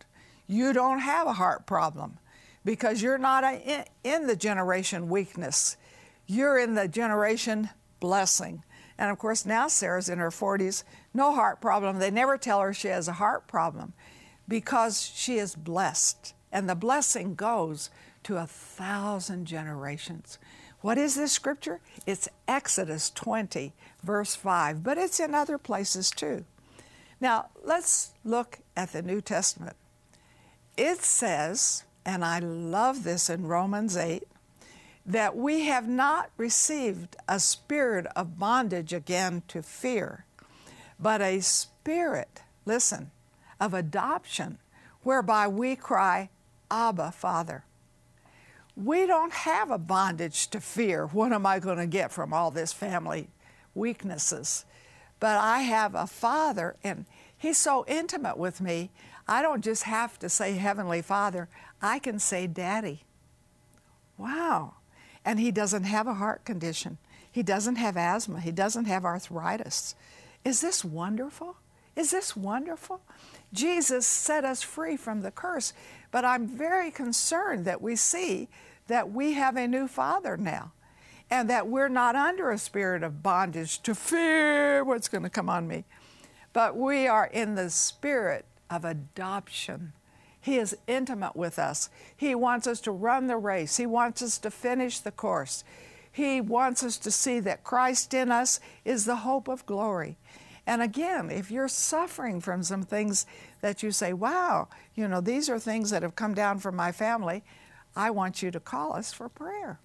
You 0.47 0.71
don't 0.71 0.99
have 0.99 1.27
a 1.27 1.33
heart 1.33 1.65
problem 1.65 2.19
because 2.63 3.01
you're 3.01 3.17
not 3.17 3.43
in 4.05 4.27
the 4.27 4.35
generation 4.37 5.09
weakness. 5.09 5.75
You're 6.27 6.59
in 6.59 6.75
the 6.75 6.87
generation 6.87 7.69
blessing. 7.99 8.63
And 8.97 9.09
of 9.09 9.17
course, 9.17 9.45
now 9.45 9.67
Sarah's 9.67 10.09
in 10.09 10.19
her 10.19 10.29
40s, 10.29 10.83
no 11.13 11.33
heart 11.33 11.61
problem. 11.61 11.99
They 11.99 12.11
never 12.11 12.37
tell 12.37 12.61
her 12.61 12.73
she 12.73 12.89
has 12.89 13.07
a 13.07 13.13
heart 13.13 13.47
problem 13.47 13.93
because 14.47 15.11
she 15.15 15.37
is 15.37 15.55
blessed. 15.55 16.33
And 16.51 16.69
the 16.69 16.75
blessing 16.75 17.35
goes 17.35 17.89
to 18.23 18.37
a 18.37 18.47
thousand 18.47 19.45
generations. 19.45 20.37
What 20.81 20.97
is 20.97 21.15
this 21.15 21.31
scripture? 21.31 21.79
It's 22.05 22.29
Exodus 22.47 23.09
20, 23.09 23.73
verse 24.03 24.35
5, 24.35 24.83
but 24.83 24.97
it's 24.97 25.19
in 25.19 25.33
other 25.33 25.57
places 25.57 26.11
too. 26.11 26.45
Now, 27.19 27.47
let's 27.63 28.13
look 28.23 28.59
at 28.75 28.93
the 28.93 29.01
New 29.01 29.21
Testament. 29.21 29.75
It 30.75 31.01
says, 31.01 31.83
and 32.05 32.23
I 32.23 32.39
love 32.39 33.03
this 33.03 33.29
in 33.29 33.47
Romans 33.47 33.97
8, 33.97 34.23
that 35.07 35.35
we 35.35 35.65
have 35.65 35.87
not 35.87 36.29
received 36.37 37.15
a 37.27 37.39
spirit 37.39 38.05
of 38.15 38.37
bondage 38.37 38.93
again 38.93 39.41
to 39.47 39.63
fear, 39.63 40.25
but 40.99 41.21
a 41.21 41.39
spirit, 41.39 42.41
listen, 42.65 43.09
of 43.59 43.73
adoption, 43.73 44.59
whereby 45.03 45.47
we 45.47 45.75
cry, 45.75 46.29
Abba, 46.69 47.11
Father. 47.11 47.63
We 48.75 49.07
don't 49.07 49.33
have 49.33 49.71
a 49.71 49.77
bondage 49.77 50.49
to 50.49 50.59
fear. 50.59 51.07
What 51.07 51.31
am 51.31 51.45
I 51.45 51.59
going 51.59 51.77
to 51.77 51.87
get 51.87 52.11
from 52.11 52.33
all 52.33 52.51
this 52.51 52.73
family 52.73 53.29
weaknesses? 53.73 54.65
but 55.19 55.37
I 55.37 55.61
have 55.61 55.95
a 55.95 56.07
Father, 56.07 56.75
and 56.83 57.05
He's 57.39 57.57
so 57.57 57.85
intimate 57.87 58.37
with 58.37 58.59
me. 58.61 58.89
I 59.27 59.41
don't 59.41 59.63
just 59.63 59.83
have 59.83 60.17
to 60.19 60.29
say 60.29 60.53
Heavenly 60.53 61.01
Father, 61.01 61.49
I 61.81 61.99
can 61.99 62.17
say 62.19 62.47
Daddy. 62.47 63.03
Wow. 64.17 64.75
And 65.27 65.41
He 65.41 65.51
doesn't 65.51 65.83
have 65.83 66.07
a 66.07 66.13
heart 66.13 66.45
condition, 66.45 66.97
He 67.29 67.43
doesn't 67.43 67.75
have 67.75 67.97
asthma, 67.97 68.39
He 68.39 68.53
doesn't 68.53 68.85
have 68.85 69.03
arthritis. 69.03 69.93
Is 70.45 70.61
this 70.61 70.85
wonderful? 70.85 71.57
Is 71.97 72.11
this 72.11 72.37
wonderful? 72.37 73.01
Jesus 73.51 74.07
set 74.07 74.45
us 74.45 74.61
free 74.61 74.95
from 74.95 75.21
the 75.21 75.31
curse, 75.31 75.73
but 76.11 76.23
I'm 76.23 76.47
very 76.47 76.91
concerned 76.91 77.65
that 77.65 77.81
we 77.81 77.97
see 77.97 78.47
that 78.87 79.11
we 79.11 79.33
have 79.33 79.57
a 79.57 79.67
new 79.67 79.89
Father 79.89 80.37
now 80.37 80.71
and 81.29 81.49
that 81.49 81.67
we're 81.67 81.89
not 81.89 82.15
under 82.15 82.49
a 82.49 82.57
spirit 82.57 83.03
of 83.03 83.21
bondage 83.21 83.81
to 83.81 83.93
fear 83.93 84.81
what's 84.85 85.09
going 85.09 85.23
to 85.23 85.29
come 85.29 85.49
on 85.49 85.67
me, 85.67 85.83
but 86.53 86.77
we 86.77 87.05
are 87.05 87.27
in 87.27 87.55
the 87.55 87.69
spirit 87.69 88.45
of 88.69 88.85
adoption. 88.85 89.91
He 90.41 90.57
is 90.57 90.77
intimate 90.87 91.35
with 91.35 91.59
us. 91.59 91.89
He 92.15 92.35
wants 92.35 92.67
us 92.67 92.79
to 92.81 92.91
run 92.91 93.27
the 93.27 93.37
race. 93.37 93.77
He 93.77 93.85
wants 93.85 94.21
us 94.21 94.37
to 94.39 94.51
finish 94.51 94.99
the 94.99 95.11
course. 95.11 95.63
He 96.11 96.41
wants 96.41 96.83
us 96.83 96.97
to 96.99 97.11
see 97.11 97.39
that 97.41 97.63
Christ 97.63 98.13
in 98.13 98.31
us 98.31 98.59
is 98.85 99.05
the 99.05 99.17
hope 99.17 99.47
of 99.47 99.65
glory. 99.65 100.17
And 100.65 100.81
again, 100.81 101.29
if 101.31 101.49
you're 101.49 101.67
suffering 101.67 102.41
from 102.41 102.61
some 102.63 102.83
things 102.83 103.25
that 103.61 103.83
you 103.83 103.91
say, 103.91 104.13
wow, 104.13 104.67
you 104.95 105.07
know, 105.07 105.21
these 105.21 105.49
are 105.49 105.59
things 105.59 105.91
that 105.91 106.03
have 106.03 106.15
come 106.15 106.33
down 106.33 106.59
from 106.59 106.75
my 106.75 106.91
family, 106.91 107.43
I 107.95 108.09
want 108.09 108.43
you 108.43 108.51
to 108.51 108.59
call 108.59 108.93
us 108.93 109.13
for 109.13 109.29
prayer. 109.29 109.79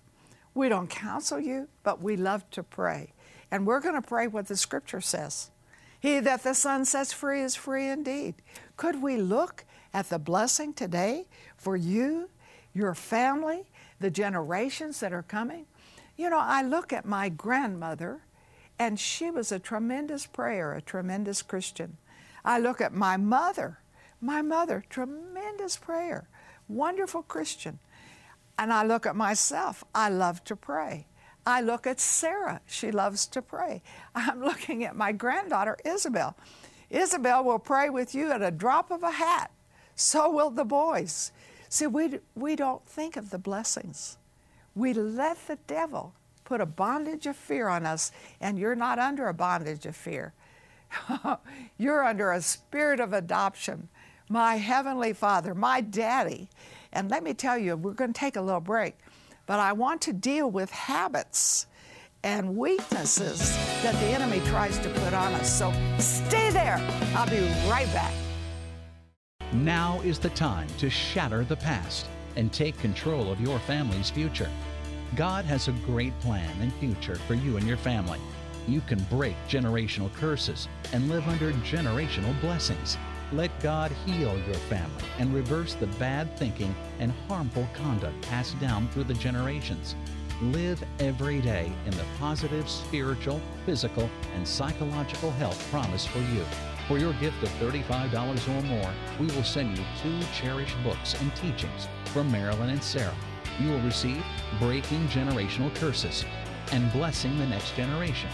We 0.54 0.68
don't 0.68 0.90
counsel 0.90 1.40
you, 1.40 1.68
but 1.82 2.02
we 2.02 2.16
love 2.16 2.48
to 2.50 2.62
pray. 2.62 3.12
And 3.50 3.66
we're 3.66 3.80
going 3.80 3.94
to 3.94 4.06
pray 4.06 4.26
what 4.26 4.48
the 4.48 4.56
scripture 4.56 5.00
says. 5.00 5.50
He 6.00 6.18
that 6.18 6.42
the 6.42 6.54
Son 6.54 6.84
sets 6.84 7.12
free 7.12 7.42
is 7.42 7.54
free 7.54 7.88
indeed. 7.88 8.34
Could 8.76 9.00
we 9.00 9.16
look 9.16 9.64
at 9.94 10.08
the 10.08 10.18
blessing 10.18 10.72
today 10.72 11.26
for 11.56 11.76
you, 11.76 12.28
your 12.74 12.94
family, 12.94 13.64
the 14.00 14.10
generations 14.10 15.00
that 15.00 15.12
are 15.12 15.22
coming? 15.22 15.66
You 16.16 16.30
know, 16.30 16.40
I 16.40 16.62
look 16.62 16.92
at 16.92 17.06
my 17.06 17.28
grandmother, 17.28 18.20
and 18.78 18.98
she 18.98 19.30
was 19.30 19.52
a 19.52 19.58
tremendous 19.58 20.26
prayer, 20.26 20.74
a 20.74 20.82
tremendous 20.82 21.42
Christian. 21.42 21.96
I 22.44 22.58
look 22.58 22.80
at 22.80 22.92
my 22.92 23.16
mother, 23.16 23.78
my 24.20 24.42
mother, 24.42 24.84
tremendous 24.88 25.76
prayer, 25.76 26.28
wonderful 26.68 27.22
Christian. 27.22 27.78
And 28.58 28.72
I 28.72 28.84
look 28.84 29.06
at 29.06 29.16
myself, 29.16 29.84
I 29.94 30.08
love 30.08 30.44
to 30.44 30.56
pray. 30.56 31.06
I 31.46 31.60
look 31.60 31.86
at 31.86 31.98
Sarah, 31.98 32.60
she 32.66 32.90
loves 32.90 33.26
to 33.28 33.42
pray. 33.42 33.82
I'm 34.14 34.42
looking 34.42 34.84
at 34.84 34.96
my 34.96 35.12
granddaughter, 35.12 35.76
Isabel. 35.84 36.36
Isabel 36.90 37.42
will 37.42 37.58
pray 37.58 37.88
with 37.88 38.14
you 38.14 38.30
at 38.30 38.42
a 38.42 38.50
drop 38.50 38.90
of 38.90 39.02
a 39.02 39.10
hat. 39.10 39.50
So 39.94 40.30
will 40.30 40.50
the 40.50 40.64
boys. 40.64 41.32
See, 41.68 41.86
we, 41.86 42.18
we 42.34 42.56
don't 42.56 42.86
think 42.86 43.16
of 43.16 43.30
the 43.30 43.38
blessings. 43.38 44.18
We 44.74 44.92
let 44.92 45.46
the 45.46 45.58
devil 45.66 46.14
put 46.44 46.60
a 46.60 46.66
bondage 46.66 47.26
of 47.26 47.36
fear 47.36 47.68
on 47.68 47.86
us, 47.86 48.12
and 48.40 48.58
you're 48.58 48.74
not 48.74 48.98
under 48.98 49.28
a 49.28 49.34
bondage 49.34 49.86
of 49.86 49.96
fear. 49.96 50.34
you're 51.78 52.04
under 52.04 52.32
a 52.32 52.42
spirit 52.42 53.00
of 53.00 53.12
adoption. 53.12 53.88
My 54.28 54.56
Heavenly 54.56 55.12
Father, 55.12 55.54
my 55.54 55.80
Daddy. 55.80 56.48
And 56.92 57.10
let 57.10 57.22
me 57.22 57.34
tell 57.34 57.56
you, 57.56 57.76
we're 57.76 57.92
going 57.92 58.12
to 58.12 58.18
take 58.18 58.36
a 58.36 58.42
little 58.42 58.60
break, 58.60 58.96
but 59.46 59.58
I 59.58 59.72
want 59.72 60.02
to 60.02 60.12
deal 60.12 60.50
with 60.50 60.70
habits 60.70 61.66
and 62.22 62.56
weaknesses 62.56 63.56
that 63.82 63.94
the 63.94 64.06
enemy 64.06 64.40
tries 64.46 64.78
to 64.78 64.88
put 64.90 65.12
on 65.12 65.32
us. 65.34 65.58
So 65.58 65.72
stay 65.98 66.50
there. 66.50 66.76
I'll 67.14 67.28
be 67.28 67.40
right 67.68 67.90
back. 67.92 68.12
Now 69.52 70.00
is 70.00 70.18
the 70.18 70.30
time 70.30 70.66
to 70.78 70.88
shatter 70.88 71.44
the 71.44 71.56
past 71.56 72.06
and 72.36 72.50
take 72.50 72.78
control 72.78 73.30
of 73.30 73.38
your 73.38 73.58
family's 73.58 74.08
future. 74.08 74.48
God 75.14 75.44
has 75.44 75.68
a 75.68 75.72
great 75.84 76.18
plan 76.20 76.50
and 76.62 76.72
future 76.74 77.16
for 77.16 77.34
you 77.34 77.58
and 77.58 77.68
your 77.68 77.76
family. 77.76 78.18
You 78.66 78.80
can 78.80 78.98
break 79.10 79.36
generational 79.48 80.10
curses 80.14 80.68
and 80.94 81.10
live 81.10 81.28
under 81.28 81.52
generational 81.52 82.38
blessings. 82.40 82.96
Let 83.30 83.50
God 83.60 83.92
heal 84.06 84.38
your 84.46 84.54
family 84.54 85.04
and 85.18 85.34
reverse 85.34 85.74
the 85.74 85.86
bad 85.86 86.34
thinking 86.38 86.74
and 86.98 87.12
harmful 87.28 87.68
conduct 87.74 88.22
passed 88.22 88.58
down 88.58 88.88
through 88.88 89.04
the 89.04 89.14
generations. 89.14 89.96
Live 90.40 90.82
every 90.98 91.42
day 91.42 91.70
in 91.84 91.90
the 91.90 92.04
positive 92.18 92.66
spiritual, 92.70 93.38
physical, 93.66 94.08
and 94.34 94.48
psychological 94.48 95.30
health 95.32 95.62
promised 95.70 96.08
for 96.08 96.20
you. 96.20 96.42
For 96.88 96.98
your 96.98 97.12
gift 97.14 97.42
of 97.42 97.48
$35 97.60 98.48
or 98.48 98.62
more, 98.62 98.92
we 99.20 99.26
will 99.26 99.44
send 99.44 99.78
you 99.78 99.84
two 100.02 100.20
cherished 100.32 100.76
books 100.82 101.14
and 101.20 101.34
teachings 101.36 101.88
from 102.06 102.30
Marilyn 102.30 102.70
and 102.70 102.82
Sarah. 102.82 103.14
You 103.60 103.70
will 103.70 103.80
receive 103.80 104.24
Breaking 104.58 105.06
Generational 105.08 105.74
Curses 105.76 106.24
and 106.72 106.92
Blessing 106.92 107.38
the 107.38 107.46
Next 107.46 107.76
Generation, 107.76 108.30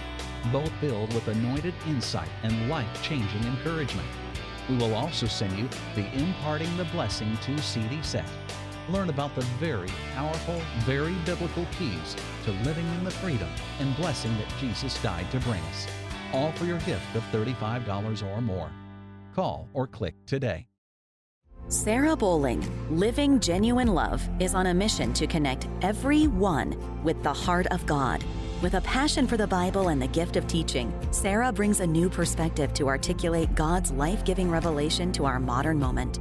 both 0.51 0.71
filled 0.81 1.13
with 1.13 1.29
anointed 1.29 1.75
insight 1.87 2.29
and 2.43 2.71
life 2.71 3.03
changing 3.03 3.45
encouragement. 3.45 4.09
We 4.69 4.77
will 4.77 4.95
also 4.95 5.27
send 5.27 5.59
you 5.59 5.69
the 5.95 6.11
Imparting 6.19 6.75
the 6.77 6.85
Blessing 6.87 7.37
to 7.39 7.59
CD 7.59 8.01
set. 8.03 8.29
Learn 8.89 9.11
about 9.11 9.35
the 9.35 9.43
very 9.61 9.91
powerful, 10.15 10.61
very 10.81 11.15
biblical 11.27 11.67
keys 11.79 12.17
to 12.45 12.53
living 12.65 12.87
in 12.87 13.05
the 13.05 13.11
freedom 13.11 13.49
and 13.81 13.95
blessing 13.97 14.35
that 14.39 14.59
Jesus 14.59 15.01
died 15.03 15.31
to 15.33 15.41
bring 15.41 15.61
us. 15.65 15.87
All 16.33 16.53
for 16.53 16.65
your 16.65 16.79
gift 16.81 17.15
of 17.15 17.23
$35 17.33 18.23
or 18.23 18.41
more. 18.41 18.71
Call 19.35 19.69
or 19.73 19.87
click 19.87 20.15
today. 20.27 20.67
Sarah 21.71 22.17
Bowling, 22.17 22.65
Living 22.89 23.41
Genuine 23.41 23.89
Love, 23.89 24.27
is 24.41 24.55
on 24.55 24.69
a 24.69 24.75
mission 24.75 25.13
to 25.13 25.27
connect 25.27 25.69
everyone 25.83 26.75
with 27.05 27.23
the 27.23 27.33
heart 27.33 27.67
of 27.67 27.85
God. 27.85 28.25
With 28.63 28.75
a 28.75 28.81
passion 28.81 29.27
for 29.27 29.37
the 29.37 29.47
Bible 29.47 29.89
and 29.89 30.01
the 30.01 30.09
gift 30.09 30.37
of 30.37 30.47
teaching, 30.47 30.93
Sarah 31.11 31.53
brings 31.53 31.81
a 31.81 31.87
new 31.87 32.09
perspective 32.09 32.73
to 32.73 32.89
articulate 32.89 33.55
God's 33.55 33.93
life 33.93 34.25
giving 34.25 34.51
revelation 34.51 35.13
to 35.13 35.27
our 35.27 35.39
modern 35.39 35.79
moment. 35.79 36.21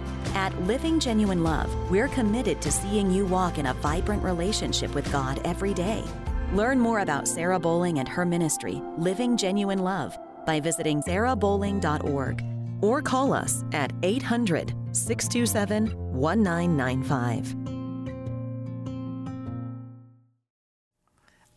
At 0.35 0.59
Living 0.63 0.99
Genuine 0.99 1.43
Love, 1.43 1.73
we're 1.89 2.07
committed 2.07 2.61
to 2.61 2.71
seeing 2.71 3.11
you 3.11 3.25
walk 3.25 3.57
in 3.57 3.67
a 3.67 3.73
vibrant 3.75 4.23
relationship 4.23 4.93
with 4.95 5.11
God 5.11 5.41
every 5.45 5.73
day. 5.73 6.03
Learn 6.53 6.79
more 6.79 6.99
about 6.99 7.27
Sarah 7.27 7.59
Bowling 7.59 7.99
and 7.99 8.07
her 8.07 8.25
ministry, 8.25 8.81
Living 8.97 9.37
Genuine 9.37 9.79
Love, 9.79 10.17
by 10.45 10.59
visiting 10.59 11.01
sarahbowling.org 11.03 12.43
or 12.81 13.01
call 13.01 13.33
us 13.33 13.63
at 13.73 13.93
800 14.03 14.73
627 14.91 15.87
1995. 16.13 17.55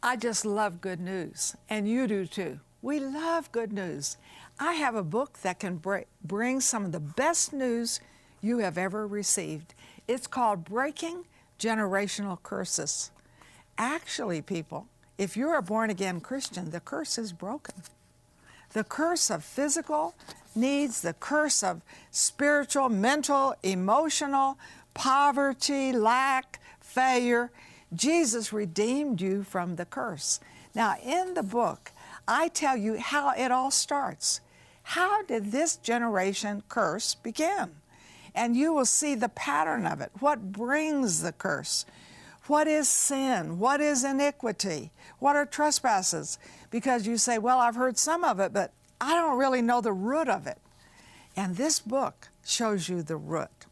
I 0.02 0.16
just 0.16 0.44
love 0.44 0.83
good 0.83 1.00
news, 1.00 1.56
and 1.71 1.88
you 1.88 2.06
do 2.06 2.26
too. 2.26 2.61
We 2.83 3.00
love 3.00 3.50
good 3.52 3.73
news. 3.73 4.18
I 4.61 4.75
have 4.75 4.94
a 4.94 5.02
book 5.02 5.38
that 5.38 5.59
can 5.59 5.80
bring 6.23 6.61
some 6.61 6.85
of 6.85 6.92
the 6.92 7.00
best 7.00 7.54
news 7.54 8.00
you 8.44 8.58
have 8.58 8.76
ever 8.76 9.06
received. 9.06 9.74
It's 10.06 10.26
called 10.26 10.64
Breaking 10.64 11.24
Generational 11.58 12.42
Curses. 12.42 13.10
Actually, 13.78 14.42
people, 14.42 14.86
if 15.16 15.36
you're 15.36 15.56
a 15.56 15.62
born 15.62 15.90
again 15.90 16.20
Christian, 16.20 16.70
the 16.70 16.80
curse 16.80 17.16
is 17.16 17.32
broken. 17.32 17.74
The 18.72 18.84
curse 18.84 19.30
of 19.30 19.44
physical 19.44 20.14
needs, 20.54 21.00
the 21.00 21.14
curse 21.14 21.62
of 21.62 21.80
spiritual, 22.10 22.88
mental, 22.88 23.54
emotional, 23.62 24.58
poverty, 24.92 25.92
lack, 25.92 26.60
failure 26.80 27.50
Jesus 27.94 28.52
redeemed 28.52 29.20
you 29.20 29.44
from 29.44 29.76
the 29.76 29.84
curse. 29.84 30.40
Now, 30.74 30.96
in 31.02 31.34
the 31.34 31.42
book, 31.42 31.92
I 32.26 32.48
tell 32.48 32.76
you 32.76 32.98
how 32.98 33.30
it 33.30 33.52
all 33.52 33.70
starts. 33.70 34.40
How 34.82 35.22
did 35.22 35.52
this 35.52 35.76
generation 35.76 36.62
curse 36.68 37.14
begin? 37.14 37.76
And 38.35 38.57
you 38.57 38.73
will 38.73 38.85
see 38.85 39.14
the 39.14 39.29
pattern 39.29 39.87
of 39.87 40.00
it. 40.00 40.11
What 40.21 40.53
brings 40.53 41.23
the 41.23 41.33
curse? 41.33 41.87
What 42.47 42.67
is 42.67 42.88
sin? 42.88 43.59
What 43.59 43.81
is 43.81 44.05
iniquity? 44.05 44.91
What 45.19 45.37
are 45.37 45.47
trespasses? 45.47 46.38
Because 46.71 47.07
you 47.07 47.17
say, 47.17 47.38
well, 47.38 47.59
I've 47.59 47.76
heard 47.76 47.97
some 47.97 48.25
of 48.25 48.41
it, 48.41 48.53
but 48.53 48.73
I 49.00 49.14
don't 49.14 49.38
really 49.38 49.62
know 49.62 49.81
the 49.81 49.93
root 49.93 50.29
of 50.29 50.47
it. 50.47 50.59
And 51.37 51.57
this 51.57 51.81
book 51.81 52.29
shows 52.45 52.88
you 52.88 53.03
the 53.03 53.17
root. 53.17 53.67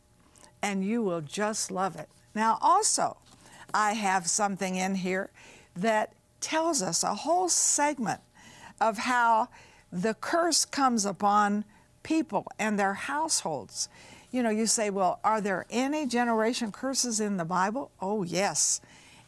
and 0.63 0.85
you 0.85 1.03
will 1.03 1.21
just 1.21 1.71
love 1.71 1.97
it. 1.97 2.09
Now, 2.35 2.59
also, 2.63 3.17
I 3.75 3.95
have 3.95 4.29
something 4.29 4.77
in 4.77 4.95
here 4.97 5.31
that 5.75 6.13
tells 6.41 6.83
us 6.83 7.03
a 7.03 7.15
whole 7.15 7.49
segment 7.49 8.21
of 8.81 8.99
how 8.99 9.49
the 9.93 10.15
curse 10.15 10.65
comes 10.65 11.05
upon 11.05 11.65
people 12.03 12.47
and 12.59 12.79
their 12.79 12.95
households. 12.95 13.89
You 14.33 14.43
know, 14.43 14.51
you 14.51 14.67
say, 14.67 14.89
well, 14.89 15.21
are 15.23 15.41
there 15.43 15.67
any 15.71 16.07
generation 16.07 16.73
curses 16.73 17.21
in 17.21 17.37
the 17.37 17.45
Bible? 17.45 17.91
Oh, 18.01 18.23
yes. 18.23 18.81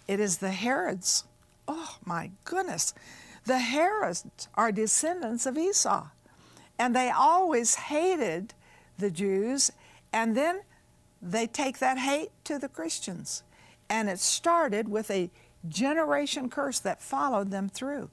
It 0.08 0.18
is 0.18 0.38
the 0.38 0.50
Herods. 0.50 1.24
Oh, 1.68 1.98
my 2.04 2.30
goodness. 2.44 2.94
The 3.44 3.58
Herods 3.58 4.24
are 4.54 4.72
descendants 4.72 5.44
of 5.44 5.58
Esau, 5.58 6.08
and 6.78 6.96
they 6.96 7.10
always 7.10 7.74
hated 7.74 8.54
the 8.96 9.10
Jews, 9.10 9.70
and 10.10 10.34
then 10.34 10.62
they 11.20 11.46
take 11.46 11.78
that 11.78 11.98
hate 11.98 12.30
to 12.44 12.58
the 12.58 12.68
Christians. 12.68 13.42
And 13.90 14.08
it 14.08 14.18
started 14.18 14.88
with 14.88 15.10
a 15.10 15.30
generation 15.68 16.48
curse 16.48 16.78
that 16.80 17.02
followed 17.02 17.50
them 17.50 17.68
through. 17.68 18.08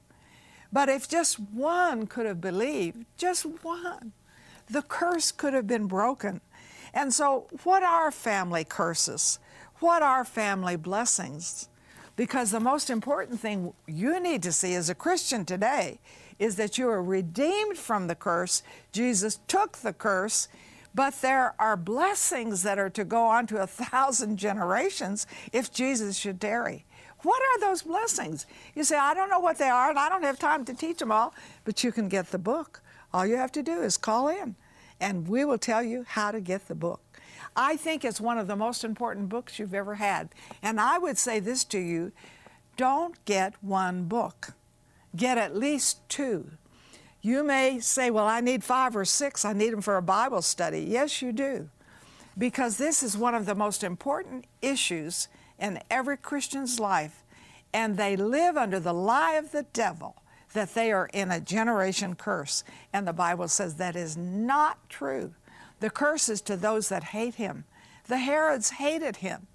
But 0.70 0.90
if 0.90 1.08
just 1.08 1.40
one 1.40 2.06
could 2.06 2.26
have 2.26 2.40
believed, 2.40 3.06
just 3.16 3.44
one, 3.62 4.12
the 4.68 4.82
curse 4.82 5.32
could 5.32 5.54
have 5.54 5.66
been 5.66 5.86
broken. 5.86 6.42
And 6.94 7.12
so, 7.12 7.46
what 7.64 7.82
are 7.82 8.10
family 8.10 8.64
curses? 8.64 9.38
What 9.80 10.02
are 10.02 10.24
family 10.24 10.76
blessings? 10.76 11.68
Because 12.14 12.50
the 12.50 12.60
most 12.60 12.90
important 12.90 13.40
thing 13.40 13.72
you 13.86 14.20
need 14.20 14.42
to 14.42 14.52
see 14.52 14.74
as 14.74 14.90
a 14.90 14.94
Christian 14.94 15.44
today 15.44 15.98
is 16.38 16.56
that 16.56 16.76
you 16.76 16.88
are 16.88 17.02
redeemed 17.02 17.78
from 17.78 18.06
the 18.06 18.14
curse. 18.14 18.62
Jesus 18.92 19.40
took 19.48 19.78
the 19.78 19.92
curse, 19.92 20.48
but 20.94 21.14
there 21.22 21.54
are 21.58 21.76
blessings 21.76 22.62
that 22.64 22.78
are 22.78 22.90
to 22.90 23.04
go 23.04 23.24
on 23.24 23.46
to 23.46 23.62
a 23.62 23.66
thousand 23.66 24.36
generations 24.36 25.26
if 25.52 25.72
Jesus 25.72 26.16
should 26.16 26.40
tarry. 26.40 26.84
What 27.22 27.40
are 27.40 27.60
those 27.60 27.82
blessings? 27.82 28.46
You 28.74 28.84
say, 28.84 28.96
I 28.96 29.14
don't 29.14 29.30
know 29.30 29.40
what 29.40 29.58
they 29.58 29.68
are, 29.68 29.90
and 29.90 29.98
I 29.98 30.08
don't 30.08 30.24
have 30.24 30.38
time 30.38 30.64
to 30.66 30.74
teach 30.74 30.98
them 30.98 31.12
all, 31.12 31.34
but 31.64 31.84
you 31.84 31.92
can 31.92 32.08
get 32.08 32.30
the 32.30 32.38
book. 32.38 32.82
All 33.12 33.26
you 33.26 33.36
have 33.36 33.52
to 33.52 33.62
do 33.62 33.80
is 33.80 33.96
call 33.96 34.28
in, 34.28 34.56
and 35.02 35.26
we 35.26 35.44
will 35.44 35.58
tell 35.58 35.82
you 35.82 36.04
how 36.06 36.30
to 36.30 36.40
get 36.40 36.68
the 36.68 36.76
book. 36.76 37.00
I 37.56 37.76
think 37.76 38.04
it's 38.04 38.20
one 38.20 38.38
of 38.38 38.46
the 38.46 38.56
most 38.56 38.84
important 38.84 39.28
books 39.28 39.58
you've 39.58 39.74
ever 39.74 39.96
had. 39.96 40.30
And 40.62 40.80
I 40.80 40.96
would 40.96 41.18
say 41.18 41.40
this 41.40 41.64
to 41.64 41.78
you 41.78 42.12
don't 42.76 43.22
get 43.26 43.54
one 43.60 44.04
book, 44.04 44.54
get 45.14 45.36
at 45.36 45.56
least 45.56 46.08
two. 46.08 46.52
You 47.20 47.44
may 47.44 47.80
say, 47.80 48.10
Well, 48.10 48.26
I 48.26 48.40
need 48.40 48.64
five 48.64 48.96
or 48.96 49.04
six, 49.04 49.44
I 49.44 49.52
need 49.52 49.72
them 49.72 49.82
for 49.82 49.96
a 49.96 50.02
Bible 50.02 50.40
study. 50.40 50.80
Yes, 50.80 51.20
you 51.20 51.32
do. 51.32 51.68
Because 52.38 52.78
this 52.78 53.02
is 53.02 53.16
one 53.16 53.34
of 53.34 53.44
the 53.44 53.54
most 53.54 53.84
important 53.84 54.46
issues 54.62 55.28
in 55.58 55.80
every 55.90 56.16
Christian's 56.16 56.80
life, 56.80 57.24
and 57.74 57.96
they 57.96 58.16
live 58.16 58.56
under 58.56 58.80
the 58.80 58.94
lie 58.94 59.34
of 59.34 59.50
the 59.50 59.66
devil 59.74 60.21
that 60.52 60.74
they 60.74 60.92
are 60.92 61.08
in 61.12 61.30
a 61.30 61.40
generation 61.40 62.14
curse. 62.14 62.64
And 62.92 63.06
the 63.06 63.12
Bible 63.12 63.48
says 63.48 63.76
that 63.76 63.96
is 63.96 64.16
not 64.16 64.88
true. 64.88 65.34
The 65.80 65.90
curse 65.90 66.28
is 66.28 66.40
to 66.42 66.56
those 66.56 66.88
that 66.88 67.04
hate 67.04 67.36
him. 67.36 67.64
The 68.06 68.18
Herods 68.18 68.70
hated 68.70 69.16
him, 69.16 69.46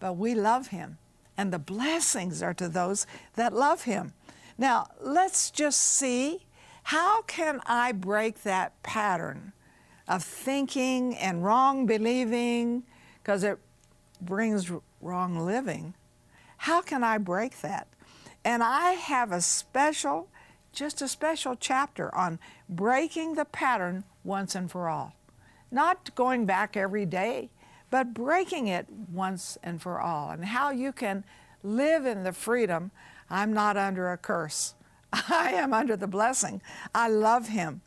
but 0.00 0.14
we 0.14 0.34
love 0.34 0.68
him. 0.68 0.98
And 1.36 1.52
the 1.52 1.58
blessings 1.58 2.42
are 2.42 2.54
to 2.54 2.68
those 2.68 3.06
that 3.34 3.52
love 3.52 3.84
him. 3.84 4.12
Now, 4.58 4.88
let's 5.00 5.50
just 5.50 5.80
see 5.80 6.46
how 6.84 7.22
can 7.22 7.60
I 7.66 7.92
break 7.92 8.42
that 8.42 8.80
pattern 8.82 9.52
of 10.06 10.22
thinking 10.22 11.16
and 11.16 11.44
wrong 11.44 11.86
believing 11.86 12.82
because 13.22 13.44
it 13.44 13.58
brings 14.20 14.70
wrong 15.00 15.38
living. 15.38 15.94
How 16.58 16.80
can 16.80 17.02
I 17.02 17.18
break 17.18 17.60
that? 17.60 17.88
And 18.44 18.62
I 18.62 18.92
have 18.92 19.32
a 19.32 19.40
special, 19.40 20.28
just 20.72 21.02
a 21.02 21.08
special 21.08 21.54
chapter 21.54 22.14
on 22.14 22.38
breaking 22.68 23.34
the 23.34 23.44
pattern 23.44 24.04
once 24.24 24.54
and 24.54 24.70
for 24.70 24.88
all. 24.88 25.14
Not 25.70 26.14
going 26.14 26.46
back 26.46 26.76
every 26.76 27.06
day, 27.06 27.50
but 27.90 28.14
breaking 28.14 28.68
it 28.68 28.86
once 28.90 29.58
and 29.62 29.80
for 29.80 30.00
all, 30.00 30.30
and 30.30 30.46
how 30.46 30.70
you 30.70 30.92
can 30.92 31.24
live 31.62 32.06
in 32.06 32.24
the 32.24 32.32
freedom. 32.32 32.90
I'm 33.30 33.52
not 33.52 33.76
under 33.76 34.10
a 34.10 34.16
curse. 34.16 34.74
I 35.12 35.52
am 35.52 35.72
under 35.74 35.96
the 35.96 36.06
blessing. 36.06 36.62
I 36.94 37.08
love 37.08 37.48
Him. 37.48 37.82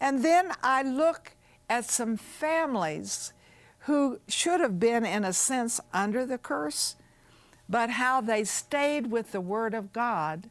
And 0.00 0.24
then 0.24 0.52
I 0.62 0.82
look 0.82 1.32
at 1.68 1.84
some 1.84 2.16
families 2.16 3.32
who 3.80 4.20
should 4.28 4.60
have 4.60 4.80
been, 4.80 5.04
in 5.04 5.24
a 5.24 5.32
sense, 5.32 5.80
under 5.92 6.26
the 6.26 6.38
curse, 6.38 6.96
but 7.68 7.90
how 7.90 8.20
they 8.20 8.44
stayed 8.44 9.10
with 9.10 9.32
the 9.32 9.40
Word 9.40 9.74
of 9.74 9.92
God 9.92 10.50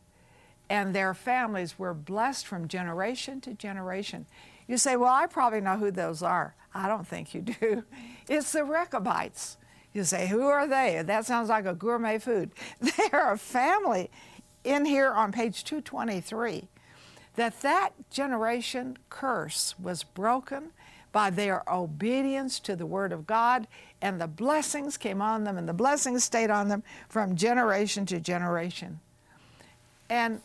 and 0.70 0.94
their 0.94 1.14
families 1.14 1.80
were 1.80 1.94
blessed 1.94 2.46
from 2.46 2.68
generation 2.68 3.42
to 3.42 3.54
generation. 3.54 4.26
You 4.68 4.78
say, 4.78 4.96
Well, 4.96 5.14
I 5.14 5.26
probably 5.26 5.62
know 5.62 5.78
who 5.78 5.92
those 5.92 6.22
are. 6.22 6.56
I 6.74 6.88
don't 6.88 7.08
think 7.08 7.34
you 7.34 7.42
do. 7.42 7.84
It's 8.28 8.52
the 8.52 8.64
Rechabites. 8.64 9.58
You 9.92 10.04
say, 10.04 10.28
Who 10.28 10.44
are 10.44 10.68
they? 10.68 11.02
That 11.04 11.26
sounds 11.26 11.50
like 11.50 11.66
a 11.66 11.74
gourmet 11.74 12.20
food. 12.20 12.52
They're 12.80 13.32
a 13.32 13.38
family 13.38 14.12
in 14.64 14.86
here 14.86 15.12
on 15.12 15.32
page 15.32 15.64
223 15.64 16.68
that 17.36 17.62
that 17.62 17.92
generation 18.12 18.98
curse 19.10 19.74
was 19.80 20.04
broken 20.04 20.72
by 21.12 21.30
their 21.30 21.64
obedience 21.72 22.60
to 22.60 22.76
the 22.76 22.86
Word 22.86 23.12
of 23.12 23.26
God, 23.26 23.68
and 24.02 24.22
the 24.22 24.28
blessings 24.28 24.98
came 24.98 25.22
on 25.22 25.44
them, 25.44 25.58
and 25.58 25.68
the 25.68 25.74
blessings 25.74 26.24
stayed 26.24 26.50
on 26.50 26.68
them 26.68 26.84
from 27.08 27.36
generation 27.36 28.06
to 28.08 28.20
generation. 28.20 29.00
And 30.10 30.42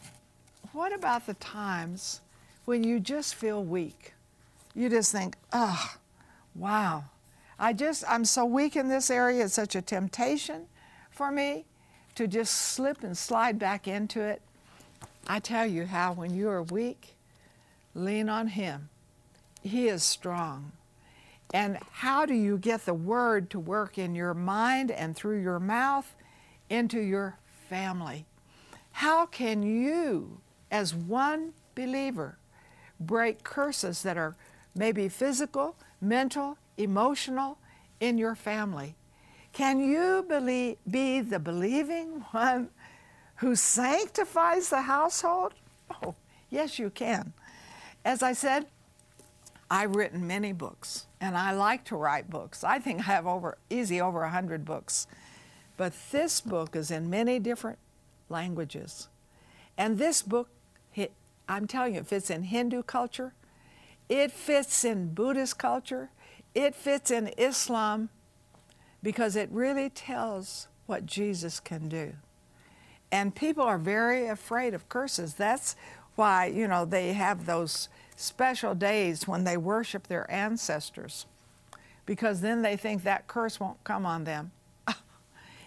what 0.75 0.93
about 0.93 1.27
the 1.27 1.35
times 1.35 2.21
when 2.65 2.85
you 2.85 3.01
just 3.01 3.35
feel 3.35 3.65
weak? 3.65 4.13
You 4.75 4.89
just 4.89 5.13
think, 5.13 5.37
oh, 5.53 5.95
wow, 6.55 7.05
I 7.59 7.73
just, 7.73 8.05
I'm 8.09 8.25
so 8.25 8.45
weak 8.45 8.77
in 8.77 8.89
this 8.89 9.11
area. 9.11 9.45
It's 9.45 9.55
such 9.55 9.75
a 9.75 9.83
temptation 9.83 10.67
for 11.11 11.31
me 11.31 11.65
to 12.17 12.27
just 12.27 12.55
slip 12.55 13.03
and 13.03 13.17
slide 13.17 13.59
back 13.59 13.89
into 13.89 14.21
it. 14.21 14.43
I 15.27 15.39
tell 15.39 15.67
you 15.67 15.87
how, 15.87 16.13
when 16.13 16.35
you 16.35 16.51
are 16.51 16.63
weak, 16.63 17.15
lean 17.95 18.29
on 18.29 18.49
Him 18.49 18.91
he 19.65 19.89
is 19.89 20.03
strong. 20.03 20.73
And 21.53 21.79
how 21.91 22.27
do 22.27 22.35
you 22.35 22.59
get 22.59 22.85
the 22.85 22.95
word 22.95 23.51
to 23.51 23.59
work 23.59 23.99
in 23.99 24.15
your 24.15 24.35
mind 24.35 24.91
and 24.91 25.17
through 25.17 25.41
your 25.41 25.59
mouth 25.59 26.15
into 26.69 27.01
your 27.01 27.39
family? 27.69 28.27
How 28.93 29.27
can 29.27 29.63
you, 29.63 30.41
as 30.75 30.93
one 30.93 31.53
believer, 31.77 32.37
break 32.99 33.45
curses 33.45 34.03
that 34.03 34.19
are 34.19 34.35
maybe 34.75 35.09
physical, 35.09 35.77
mental, 36.01 36.59
emotional 36.77 37.57
in 38.01 38.19
your 38.19 38.35
family? 38.35 38.97
Can 39.53 39.79
you 39.79 40.25
believe, 40.29 40.79
be 40.91 41.21
the 41.21 41.39
believing 41.39 42.25
one 42.33 42.71
who 43.37 43.55
sanctifies 43.55 44.71
the 44.71 44.83
household? 44.83 45.55
Oh, 46.03 46.17
yes, 46.51 46.77
you 46.81 46.91
can. 46.91 47.33
As 48.05 48.21
I 48.21 48.33
said, 48.33 48.67
I've 49.71 49.95
written 49.95 50.27
many 50.27 50.53
books, 50.53 51.07
and 51.21 51.37
I 51.37 51.53
like 51.53 51.85
to 51.85 51.97
write 51.97 52.29
books. 52.29 52.65
I 52.65 52.81
think 52.81 52.99
I 52.99 53.03
have 53.05 53.29
over 53.29 53.59
easy 53.71 54.01
over 54.01 54.25
a 54.25 54.31
hundred 54.31 54.65
books, 54.65 55.07
but 55.77 55.93
this 56.11 56.41
book 56.41 56.75
is 56.75 56.91
in 56.91 57.09
many 57.09 57.39
different 57.39 57.79
languages, 58.29 59.07
and 59.79 59.99
this 59.99 60.21
book, 60.21 60.49
I'm 61.49 61.67
telling 61.67 61.95
you, 61.95 62.01
it 62.01 62.07
fits 62.07 62.31
in 62.31 62.45
Hindu 62.45 62.83
culture, 62.83 63.35
it 64.09 64.33
fits 64.33 64.85
in 64.85 65.15
Buddhist 65.15 65.59
culture, 65.59 66.11
it 66.55 66.75
fits 66.75 67.11
in 67.11 67.29
Islam, 67.37 68.09
because 69.03 69.37
it 69.37 69.49
really 69.51 69.91
tells 69.91 70.69
what 70.87 71.07
Jesus 71.07 71.61
can 71.61 71.89
do. 71.89 72.15
And 73.13 73.35
people 73.35 73.63
are 73.63 73.79
very 73.79 74.27
afraid 74.27 74.75
of 74.75 74.89
curses. 74.89 75.35
That's 75.35 75.77
why, 76.17 76.47
you 76.47 76.67
know, 76.67 76.85
they 76.85 77.13
have 77.13 77.47
those 77.47 77.89
special 78.17 78.75
days 78.75 79.29
when 79.29 79.45
they 79.45 79.57
worship 79.57 80.07
their 80.07 80.31
ancestors 80.31 81.27
because 82.07 82.41
then 82.41 82.63
they 82.63 82.77
think 82.77 83.03
that 83.03 83.27
curse 83.27 83.59
won't 83.59 83.83
come 83.85 84.05
on 84.07 84.25
them. 84.25 84.53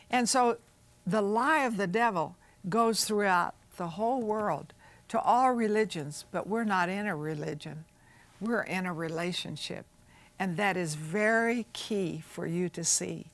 and 0.09 0.29
so 0.29 0.57
the 1.05 1.21
lie 1.21 1.63
of 1.63 1.77
the 1.77 1.87
devil 1.87 2.35
goes 2.69 3.05
throughout 3.05 3.55
the 3.77 3.89
whole 3.89 4.21
world 4.21 4.73
to 5.09 5.19
all 5.19 5.51
religions, 5.51 6.25
but 6.31 6.47
we're 6.47 6.63
not 6.63 6.89
in 6.89 7.07
a 7.07 7.15
religion. 7.15 7.85
We're 8.39 8.63
in 8.63 8.85
a 8.85 8.93
relationship. 8.93 9.85
And 10.39 10.57
that 10.57 10.77
is 10.77 10.95
very 10.95 11.65
key 11.73 12.23
for 12.27 12.45
you 12.45 12.69
to 12.69 12.83
see 12.83 13.27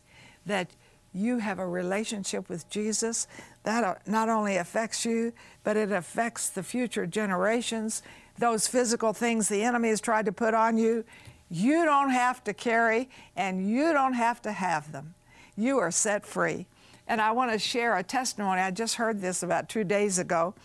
that 0.46 0.72
you 1.14 1.38
have 1.38 1.60
a 1.60 1.68
relationship 1.68 2.50
with 2.50 2.70
Jesus 2.70 3.28
that 3.64 3.84
uh, 3.84 3.96
not 4.06 4.30
only 4.30 4.58
affects 4.58 5.06
you, 5.06 5.34
but 5.64 5.78
it 5.78 5.92
affects 5.92 6.50
the 6.50 6.64
future 6.64 7.06
generations 7.06 8.02
those 8.38 8.68
physical 8.68 9.14
things 9.14 9.48
the 9.48 9.64
enemy 9.64 9.90
has 9.90 10.02
tried 10.02 10.26
to 10.26 10.32
put 10.32 10.54
on 10.54 10.78
you, 10.78 11.04
You 11.50 11.86
don't 11.86 12.10
have 12.10 12.44
to 12.46 12.54
carry 12.54 13.10
and 13.36 13.70
you 13.70 13.94
don't 13.94 14.14
have 14.14 14.42
to 14.44 14.52
have 14.52 14.92
them. 14.92 15.14
You 15.56 15.78
are 15.78 15.92
set 15.92 16.26
free. 16.26 16.66
And 17.08 17.22
I 17.22 17.32
want 17.32 17.52
to 17.52 17.60
share 17.60 17.96
a 17.96 18.04
testimony. 18.04 18.62
I 18.62 18.72
just 18.72 18.96
heard 18.96 19.22
this 19.22 19.44
about 19.44 19.70
two 19.70 19.84
days 19.84 20.18
ago 20.18 20.56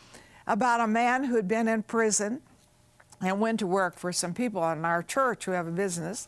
about 0.48 0.80
a 0.80 0.86
man 0.88 1.24
who 1.24 1.36
had 1.36 1.46
been 1.46 1.68
in 1.68 1.82
prison 1.84 2.40
and 3.20 3.38
went 3.38 3.60
to 3.60 3.66
work 3.66 3.98
for 3.98 4.12
some 4.12 4.32
people 4.32 4.68
in 4.70 4.84
our 4.84 5.02
church 5.02 5.44
who 5.44 5.52
have 5.52 5.68
a 5.68 5.72
business. 5.72 6.26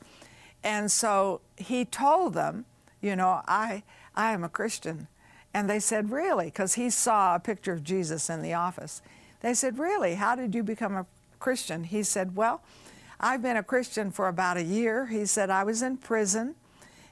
And 0.63 0.93
so 0.93 1.41
he 1.57 1.85
told 1.85 2.35
them, 2.35 2.67
you 3.01 3.17
know, 3.17 3.41
I, 3.49 3.83
I 4.15 4.33
am 4.33 4.45
a 4.45 4.49
Christian. 4.49 5.09
And 5.55 5.69
they 5.69 5.81
said, 5.81 6.11
Really? 6.11 6.47
Because 6.47 6.75
he 6.75 6.91
saw 6.91 7.35
a 7.35 7.41
picture 7.41 7.73
of 7.73 7.83
Jesus 7.83 8.29
in 8.29 8.43
the 8.43 8.53
office. 8.53 9.01
They 9.41 9.55
said, 9.55 9.79
Really? 9.79 10.17
How 10.17 10.37
did 10.37 10.55
you 10.55 10.63
become 10.63 10.95
a 10.95 11.07
Christian? 11.39 11.85
He 11.85 12.03
said, 12.03 12.37
Well, 12.37 12.63
I've 13.19 13.43
been 13.43 13.57
a 13.57 13.63
Christian 13.63 14.11
for 14.11 14.29
about 14.29 14.59
a 14.59 14.63
year. 14.63 15.07
He 15.07 15.25
said, 15.25 15.51
I 15.51 15.65
was 15.65 15.83
in 15.83 15.97
prison. 15.97 16.57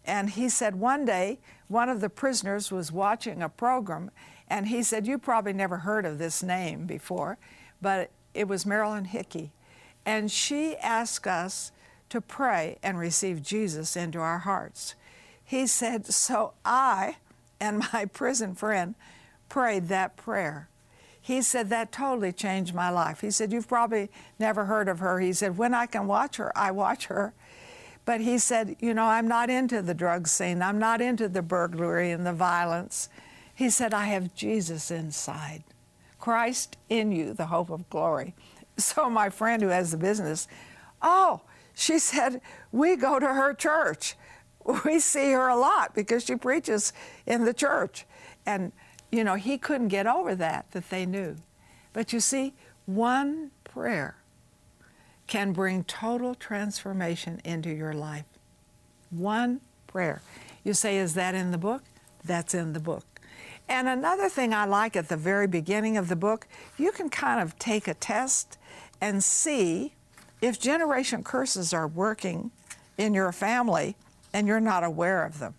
And 0.04 0.30
he 0.30 0.48
said, 0.48 0.76
One 0.76 1.04
day, 1.04 1.38
one 1.68 1.88
of 1.88 2.00
the 2.00 2.10
prisoners 2.10 2.70
was 2.70 2.92
watching 2.92 3.42
a 3.42 3.48
program, 3.48 4.10
and 4.48 4.68
he 4.68 4.82
said, 4.82 5.06
You 5.06 5.18
probably 5.18 5.52
never 5.52 5.78
heard 5.78 6.04
of 6.04 6.18
this 6.18 6.42
name 6.42 6.86
before, 6.86 7.38
but 7.80 8.10
it 8.34 8.48
was 8.48 8.66
Marilyn 8.66 9.06
Hickey. 9.06 9.52
And 10.06 10.30
she 10.30 10.76
asked 10.76 11.26
us 11.26 11.72
to 12.08 12.20
pray 12.20 12.78
and 12.82 12.98
receive 12.98 13.42
Jesus 13.42 13.96
into 13.96 14.18
our 14.18 14.38
hearts. 14.38 14.94
He 15.44 15.66
said, 15.66 16.06
So 16.06 16.54
I 16.64 17.16
and 17.60 17.82
my 17.92 18.06
prison 18.06 18.54
friend 18.54 18.94
prayed 19.48 19.88
that 19.88 20.16
prayer. 20.16 20.68
He 21.20 21.42
said, 21.42 21.68
That 21.68 21.92
totally 21.92 22.32
changed 22.32 22.74
my 22.74 22.90
life. 22.90 23.20
He 23.20 23.30
said, 23.30 23.52
You've 23.52 23.68
probably 23.68 24.10
never 24.38 24.64
heard 24.64 24.88
of 24.88 25.00
her. 25.00 25.20
He 25.20 25.32
said, 25.32 25.58
When 25.58 25.74
I 25.74 25.86
can 25.86 26.06
watch 26.06 26.36
her, 26.36 26.56
I 26.56 26.70
watch 26.70 27.06
her. 27.06 27.34
But 28.04 28.22
he 28.22 28.38
said, 28.38 28.76
You 28.80 28.94
know, 28.94 29.04
I'm 29.04 29.28
not 29.28 29.50
into 29.50 29.82
the 29.82 29.94
drug 29.94 30.26
scene, 30.26 30.62
I'm 30.62 30.78
not 30.78 31.02
into 31.02 31.28
the 31.28 31.42
burglary 31.42 32.10
and 32.10 32.26
the 32.26 32.32
violence. 32.32 33.10
He 33.58 33.70
said, 33.70 33.92
I 33.92 34.04
have 34.04 34.36
Jesus 34.36 34.88
inside. 34.88 35.64
Christ 36.20 36.76
in 36.88 37.10
you, 37.10 37.32
the 37.34 37.46
hope 37.46 37.70
of 37.70 37.90
glory. 37.90 38.36
So 38.76 39.10
my 39.10 39.30
friend 39.30 39.60
who 39.60 39.70
has 39.70 39.90
the 39.90 39.96
business, 39.96 40.46
oh, 41.02 41.40
she 41.74 41.98
said, 41.98 42.40
we 42.70 42.94
go 42.94 43.18
to 43.18 43.26
her 43.26 43.52
church. 43.52 44.14
We 44.84 45.00
see 45.00 45.32
her 45.32 45.48
a 45.48 45.56
lot 45.56 45.92
because 45.92 46.24
she 46.24 46.36
preaches 46.36 46.92
in 47.26 47.46
the 47.46 47.52
church. 47.52 48.06
And, 48.46 48.70
you 49.10 49.24
know, 49.24 49.34
he 49.34 49.58
couldn't 49.58 49.88
get 49.88 50.06
over 50.06 50.36
that, 50.36 50.70
that 50.70 50.88
they 50.88 51.04
knew. 51.04 51.34
But 51.92 52.12
you 52.12 52.20
see, 52.20 52.54
one 52.86 53.50
prayer 53.64 54.18
can 55.26 55.52
bring 55.52 55.82
total 55.82 56.36
transformation 56.36 57.40
into 57.44 57.70
your 57.70 57.92
life. 57.92 58.26
One 59.10 59.62
prayer. 59.88 60.22
You 60.62 60.74
say, 60.74 60.98
is 60.98 61.14
that 61.14 61.34
in 61.34 61.50
the 61.50 61.58
book? 61.58 61.82
That's 62.24 62.54
in 62.54 62.72
the 62.72 62.80
book. 62.80 63.02
And 63.68 63.86
another 63.88 64.28
thing 64.28 64.54
I 64.54 64.64
like 64.64 64.96
at 64.96 65.08
the 65.08 65.16
very 65.16 65.46
beginning 65.46 65.96
of 65.96 66.08
the 66.08 66.16
book, 66.16 66.46
you 66.78 66.90
can 66.90 67.10
kind 67.10 67.40
of 67.40 67.58
take 67.58 67.86
a 67.86 67.94
test 67.94 68.58
and 69.00 69.22
see 69.22 69.94
if 70.40 70.58
generation 70.58 71.22
curses 71.22 71.74
are 71.74 71.86
working 71.86 72.50
in 72.96 73.14
your 73.14 73.30
family 73.32 73.96
and 74.32 74.46
you're 74.46 74.60
not 74.60 74.84
aware 74.84 75.24
of 75.24 75.38
them. 75.38 75.54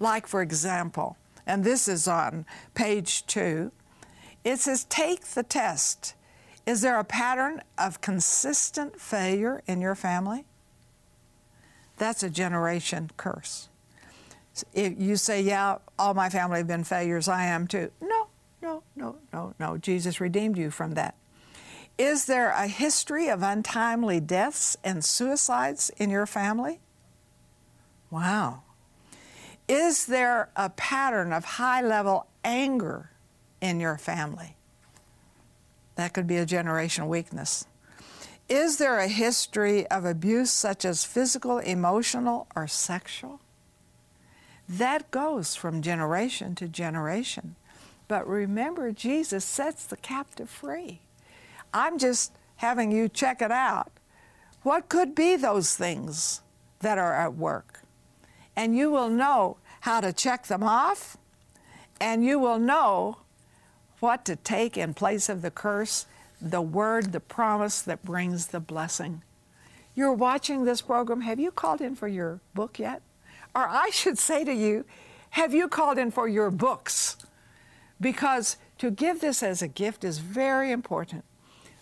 Like, 0.00 0.26
for 0.26 0.42
example, 0.42 1.16
and 1.46 1.62
this 1.62 1.86
is 1.86 2.08
on 2.08 2.44
page 2.74 3.26
two, 3.26 3.70
it 4.44 4.58
says, 4.58 4.84
Take 4.84 5.24
the 5.26 5.42
test. 5.42 6.14
Is 6.66 6.80
there 6.80 6.98
a 6.98 7.04
pattern 7.04 7.62
of 7.76 8.00
consistent 8.00 9.00
failure 9.00 9.62
in 9.66 9.80
your 9.80 9.94
family? 9.94 10.44
That's 11.98 12.22
a 12.22 12.30
generation 12.30 13.10
curse. 13.16 13.68
If 14.74 14.94
you 14.98 15.16
say, 15.16 15.42
Yeah, 15.42 15.78
all 15.98 16.14
my 16.14 16.28
family 16.28 16.58
have 16.58 16.66
been 16.66 16.84
failures, 16.84 17.28
I 17.28 17.46
am 17.46 17.66
too. 17.66 17.90
No, 18.00 18.26
no, 18.60 18.82
no, 18.96 19.16
no, 19.32 19.54
no. 19.58 19.78
Jesus 19.78 20.20
redeemed 20.20 20.58
you 20.58 20.70
from 20.70 20.92
that. 20.92 21.14
Is 21.98 22.24
there 22.24 22.50
a 22.50 22.66
history 22.66 23.28
of 23.28 23.42
untimely 23.42 24.20
deaths 24.20 24.76
and 24.82 25.04
suicides 25.04 25.90
in 25.98 26.10
your 26.10 26.26
family? 26.26 26.80
Wow. 28.10 28.62
Is 29.68 30.06
there 30.06 30.50
a 30.56 30.70
pattern 30.70 31.32
of 31.32 31.44
high 31.44 31.82
level 31.82 32.26
anger 32.44 33.10
in 33.60 33.80
your 33.80 33.98
family? 33.98 34.56
That 35.94 36.12
could 36.12 36.26
be 36.26 36.38
a 36.38 36.46
generational 36.46 37.08
weakness. 37.08 37.66
Is 38.48 38.78
there 38.78 38.98
a 38.98 39.08
history 39.08 39.86
of 39.86 40.04
abuse 40.04 40.50
such 40.50 40.84
as 40.84 41.04
physical, 41.04 41.58
emotional, 41.58 42.48
or 42.56 42.66
sexual? 42.66 43.40
That 44.68 45.10
goes 45.10 45.54
from 45.54 45.82
generation 45.82 46.54
to 46.56 46.68
generation. 46.68 47.56
But 48.08 48.26
remember, 48.26 48.92
Jesus 48.92 49.44
sets 49.44 49.86
the 49.86 49.96
captive 49.96 50.50
free. 50.50 51.00
I'm 51.72 51.98
just 51.98 52.32
having 52.56 52.92
you 52.92 53.08
check 53.08 53.42
it 53.42 53.50
out. 53.50 53.90
What 54.62 54.88
could 54.88 55.14
be 55.14 55.36
those 55.36 55.74
things 55.74 56.42
that 56.80 56.98
are 56.98 57.14
at 57.14 57.34
work? 57.34 57.80
And 58.54 58.76
you 58.76 58.90
will 58.90 59.08
know 59.08 59.56
how 59.80 60.00
to 60.00 60.12
check 60.12 60.46
them 60.46 60.62
off, 60.62 61.16
and 62.00 62.24
you 62.24 62.38
will 62.38 62.58
know 62.58 63.18
what 64.00 64.24
to 64.26 64.36
take 64.36 64.76
in 64.76 64.94
place 64.94 65.28
of 65.28 65.42
the 65.42 65.50
curse, 65.50 66.06
the 66.40 66.62
word, 66.62 67.12
the 67.12 67.20
promise 67.20 67.80
that 67.82 68.04
brings 68.04 68.48
the 68.48 68.60
blessing. 68.60 69.22
You're 69.94 70.12
watching 70.12 70.64
this 70.64 70.82
program. 70.82 71.22
Have 71.22 71.40
you 71.40 71.50
called 71.50 71.80
in 71.80 71.94
for 71.96 72.08
your 72.08 72.40
book 72.54 72.78
yet? 72.78 73.02
Or 73.54 73.68
I 73.68 73.90
should 73.90 74.18
say 74.18 74.44
to 74.44 74.52
you, 74.52 74.84
have 75.30 75.54
you 75.54 75.68
called 75.68 75.98
in 75.98 76.10
for 76.10 76.28
your 76.28 76.50
books? 76.50 77.16
Because 78.00 78.56
to 78.78 78.90
give 78.90 79.20
this 79.20 79.42
as 79.42 79.62
a 79.62 79.68
gift 79.68 80.04
is 80.04 80.18
very 80.18 80.70
important. 80.72 81.24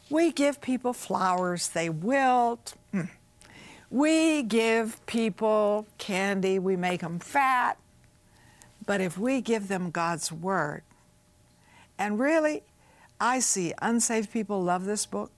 We 0.09 0.33
give 0.33 0.61
people 0.61 0.93
flowers, 0.93 1.69
they 1.69 1.89
wilt. 1.89 2.75
Hmm. 2.93 3.03
We 3.91 4.43
give 4.43 5.05
people 5.07 5.87
candy, 5.99 6.59
we 6.59 6.77
make 6.77 7.01
them 7.01 7.19
fat. 7.19 7.79
But 8.87 9.01
if 9.01 9.17
we 9.17 9.41
give 9.41 9.69
them 9.69 9.91
God's 9.91 10.31
Word, 10.33 10.83
and 11.99 12.19
really, 12.19 12.63
I 13.21 13.41
see 13.41 13.75
unsaved 13.83 14.33
people 14.33 14.63
love 14.63 14.85
this 14.85 15.07
book. 15.07 15.31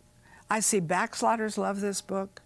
I 0.50 0.60
see 0.60 0.80
backsliders 0.80 1.58
love 1.58 1.80
this 1.80 2.00
book. 2.00 2.42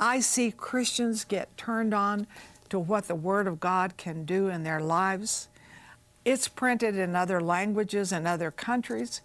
I 0.00 0.20
see 0.20 0.50
Christians 0.50 1.24
get 1.24 1.56
turned 1.56 1.94
on 1.94 2.26
to 2.74 2.78
what 2.80 3.06
the 3.06 3.14
Word 3.14 3.46
of 3.46 3.60
God 3.60 3.96
can 3.96 4.24
do 4.24 4.48
in 4.48 4.64
their 4.64 4.80
lives. 4.80 5.46
It's 6.24 6.48
printed 6.48 6.96
in 6.96 7.14
other 7.14 7.40
languages 7.40 8.10
and 8.10 8.26
other 8.26 8.50
countries 8.50 9.20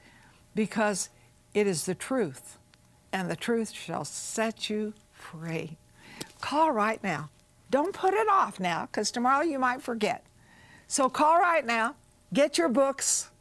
because 0.53 1.09
it 1.55 1.65
is 1.65 1.87
the 1.87 1.95
truth, 1.95 2.59
and 3.11 3.27
the 3.27 3.35
truth 3.35 3.71
shall 3.71 4.05
set 4.05 4.69
you 4.69 4.93
free. 5.11 5.77
Call 6.41 6.71
right 6.71 7.03
now. 7.03 7.31
Don't 7.71 7.91
put 7.91 8.13
it 8.13 8.29
off 8.29 8.59
now, 8.59 8.85
because 8.85 9.09
tomorrow 9.09 9.41
you 9.41 9.57
might 9.57 9.81
forget. 9.81 10.23
So 10.87 11.09
call 11.09 11.39
right 11.39 11.65
now, 11.65 11.95
get 12.31 12.59
your 12.59 12.69
books, 12.69 13.31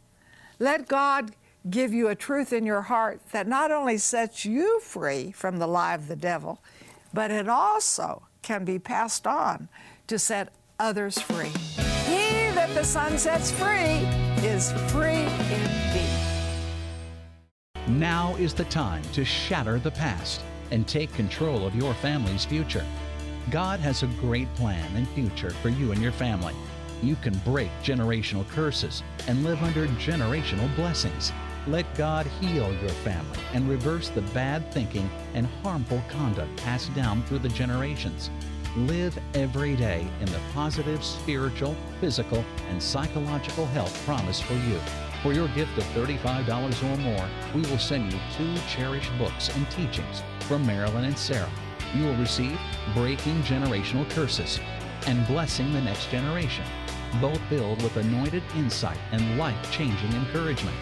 let 0.59 0.89
God 0.89 1.33
give 1.69 1.93
you 1.93 2.09
a 2.09 2.15
truth 2.15 2.51
in 2.51 2.65
your 2.65 2.81
heart 2.81 3.21
that 3.33 3.47
not 3.47 3.71
only 3.71 3.99
sets 3.99 4.47
you 4.47 4.81
free 4.81 5.33
from 5.33 5.59
the 5.59 5.67
lie 5.67 5.93
of 5.93 6.09
the 6.09 6.17
devil, 6.17 6.63
but 7.13 7.31
it 7.31 7.47
also 7.47 8.23
can 8.43 8.65
be 8.65 8.79
passed 8.79 9.27
on 9.27 9.69
to 10.07 10.19
set 10.19 10.53
others 10.79 11.19
free. 11.19 11.53
He 12.07 12.51
that 12.55 12.71
the 12.75 12.85
Son 12.85 13.19
sets 13.19 13.51
free 13.51 14.07
is 14.47 14.73
free 14.93 15.27
indeed. 15.51 16.29
Now 17.89 18.37
is 18.37 18.55
the 18.55 18.65
time 18.65 19.03
to 19.13 19.25
shatter 19.25 19.79
the 19.79 19.91
past 19.91 20.43
and 20.71 20.87
take 20.87 21.13
control 21.15 21.67
of 21.67 21.75
your 21.75 21.95
family's 21.95 22.45
future. 22.45 22.85
God 23.51 23.81
has 23.81 24.03
a 24.03 24.09
great 24.21 24.53
plan 24.55 24.95
and 24.95 25.09
future 25.09 25.51
for 25.51 25.71
you 25.71 25.93
and 25.93 26.03
your 26.03 26.13
family. 26.13 26.55
You 27.03 27.17
can 27.17 27.35
break 27.39 27.71
generational 27.83 28.47
curses 28.51 29.03
and 29.27 29.43
live 29.45 29.63
under 29.63 29.87
generational 29.87 30.75
blessings. 30.77 31.33
Let 31.69 31.95
God 31.97 32.27
heal 32.41 32.73
your 32.81 32.89
family 32.89 33.39
and 33.53 33.69
reverse 33.69 34.09
the 34.09 34.23
bad 34.23 34.73
thinking 34.73 35.11
and 35.35 35.47
harmful 35.63 36.03
conduct 36.09 36.57
passed 36.63 36.95
down 36.95 37.23
through 37.25 37.41
the 37.41 37.51
generations. 37.51 38.31
Live 38.75 39.19
every 39.35 39.77
day 39.77 40.09
in 40.21 40.27
the 40.27 40.41
positive 40.55 41.05
spiritual, 41.05 41.77
physical, 42.01 42.43
and 42.71 42.83
psychological 42.83 43.67
health 43.67 44.03
promised 44.07 44.45
for 44.45 44.55
you. 44.55 44.81
For 45.23 45.35
your 45.35 45.49
gift 45.49 45.77
of 45.77 45.85
$35 45.89 46.83
or 46.85 46.97
more, 47.03 47.29
we 47.55 47.61
will 47.71 47.79
send 47.79 48.15
you 48.15 48.19
two 48.35 48.57
cherished 48.67 49.17
books 49.19 49.55
and 49.55 49.71
teachings 49.71 50.23
from 50.41 50.67
Marilyn 50.67 51.05
and 51.05 51.19
Sarah. 51.19 51.51
You 51.95 52.05
will 52.05 52.17
receive 52.17 52.59
Breaking 52.95 53.43
Generational 53.43 54.09
Curses 54.13 54.59
and 55.07 55.27
Blessing 55.27 55.71
the 55.75 55.83
Next 55.83 56.11
Generation, 56.11 56.65
both 57.21 57.41
filled 57.51 57.83
with 57.83 57.99
anointed 57.99 58.43
insight 58.57 58.99
and 59.13 59.37
life 59.37 59.71
changing 59.71 60.13
encouragement. 60.13 60.77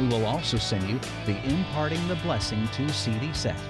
We 0.00 0.08
will 0.08 0.24
also 0.24 0.56
send 0.56 0.88
you 0.88 0.98
the 1.26 1.36
Imparting 1.44 2.08
the 2.08 2.16
Blessing 2.16 2.66
2 2.72 2.88
CD 2.88 3.32
set. 3.34 3.60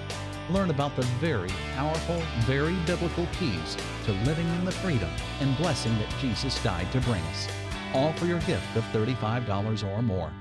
Learn 0.48 0.70
about 0.70 0.94
the 0.94 1.02
very 1.18 1.50
powerful, 1.74 2.22
very 2.40 2.76
biblical 2.86 3.26
keys 3.38 3.76
to 4.04 4.12
living 4.24 4.46
in 4.46 4.64
the 4.64 4.70
freedom 4.72 5.10
and 5.40 5.56
blessing 5.56 5.96
that 5.98 6.14
Jesus 6.20 6.62
died 6.62 6.90
to 6.92 7.00
bring 7.00 7.22
us. 7.22 7.48
All 7.94 8.12
for 8.12 8.26
your 8.26 8.38
gift 8.40 8.76
of 8.76 8.84
$35 8.92 9.84
or 9.84 10.02
more. 10.02 10.32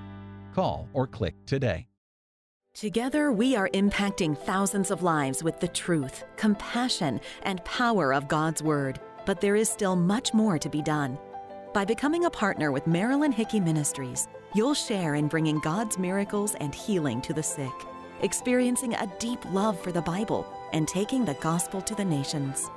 Call 0.54 0.88
or 0.94 1.08
click 1.08 1.34
today. 1.48 1.88
Together, 2.76 3.32
we 3.32 3.56
are 3.56 3.70
impacting 3.70 4.38
thousands 4.38 4.92
of 4.92 5.02
lives 5.02 5.44
with 5.44 5.60
the 5.60 5.68
truth, 5.68 6.24
compassion, 6.38 7.20
and 7.44 7.64
power 7.66 8.14
of 8.14 8.28
God's 8.28 8.62
Word. 8.62 9.00
But 9.26 9.42
there 9.42 9.56
is 9.56 9.70
still 9.70 9.96
much 9.96 10.36
more 10.36 10.60
to 10.60 10.70
be 10.70 10.84
done. 10.84 11.18
By 11.74 11.84
becoming 11.84 12.26
a 12.26 12.30
partner 12.30 12.72
with 12.72 12.88
Marilyn 12.88 13.32
Hickey 13.32 13.60
Ministries, 13.60 14.28
you'll 14.54 14.74
share 14.74 15.16
in 15.16 15.28
bringing 15.28 15.60
God's 15.60 15.98
miracles 15.98 16.56
and 16.56 16.74
healing 16.74 17.22
to 17.22 17.34
the 17.34 17.44
sick, 17.44 17.72
experiencing 18.22 18.94
a 18.94 19.12
deep 19.20 19.40
love 19.52 19.80
for 19.80 19.92
the 19.92 20.02
Bible, 20.02 20.46
and 20.74 20.88
taking 20.88 21.26
the 21.26 21.34
gospel 21.36 21.82
to 21.82 21.96
the 21.96 22.06
nations. 22.06 22.68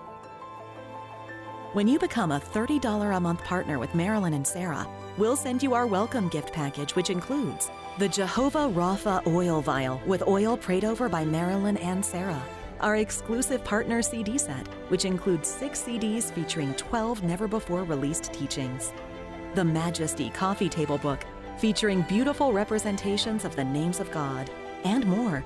When 1.73 1.89
you 1.89 1.99
become 1.99 2.33
a 2.33 2.41
$30 2.41 3.17
a 3.17 3.21
month 3.21 3.43
partner 3.45 3.79
with 3.79 3.95
Marilyn 3.95 4.35
and 4.35 4.47
Sarah, 4.47 4.87
we'll 5.17 5.37
send 5.37 5.63
you 5.63 5.75
our 5.75 5.87
welcome 5.87 6.29
gift 6.29 6.53
package, 6.53 6.95
which 6.95 7.11
includes 7.11 7.71
the 7.99 8.09
Jehovah 8.09 8.69
Rapha 8.69 9.27
oil 9.27 9.61
vial 9.61 10.01
with 10.07 10.27
oil 10.27 10.57
prayed 10.57 10.85
over 10.85 11.09
by 11.09 11.25
Marilyn 11.25 11.77
and 11.79 12.05
Sarah 12.05 12.43
our 12.83 12.97
exclusive 12.97 13.65
partner 13.65 14.03
CD 14.03 14.37
set, 14.37 14.67
which 14.89 15.05
includes 15.05 15.49
six 15.49 15.81
CDs 15.81 16.33
featuring 16.33 16.75
12 16.75 17.23
never 17.23 17.49
before 17.49 17.85
released 17.85 18.33
teachings. 18.33 18.93
The 19.55 19.65
Majesty 19.65 20.31
Coffee 20.31 20.69
Table 20.69 20.99
Book, 20.99 21.25
featuring 21.59 22.03
beautiful 22.03 22.53
representations 22.53 23.45
of 23.45 23.55
the 23.57 23.65
names 23.65 24.01
of 24.01 24.11
God, 24.11 24.51
and 24.85 25.07
more. 25.07 25.45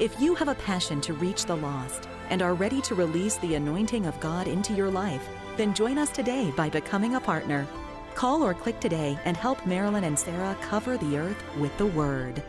If 0.00 0.20
you 0.20 0.34
have 0.34 0.48
a 0.48 0.54
passion 0.54 1.00
to 1.02 1.12
reach 1.12 1.44
the 1.44 1.56
lost 1.56 2.08
and 2.30 2.42
are 2.42 2.54
ready 2.54 2.80
to 2.82 2.94
release 2.94 3.36
the 3.36 3.54
anointing 3.54 4.06
of 4.06 4.18
God 4.20 4.48
into 4.48 4.72
your 4.72 4.90
life, 4.90 5.28
then 5.56 5.74
join 5.74 5.98
us 5.98 6.10
today 6.10 6.50
by 6.56 6.70
becoming 6.70 7.14
a 7.14 7.20
partner. 7.20 7.66
Call 8.14 8.42
or 8.42 8.54
click 8.54 8.80
today 8.80 9.18
and 9.24 9.36
help 9.36 9.64
Marilyn 9.66 10.04
and 10.04 10.18
Sarah 10.18 10.56
cover 10.62 10.96
the 10.96 11.16
earth 11.16 11.42
with 11.58 11.76
the 11.78 11.86
Word. 11.86 12.42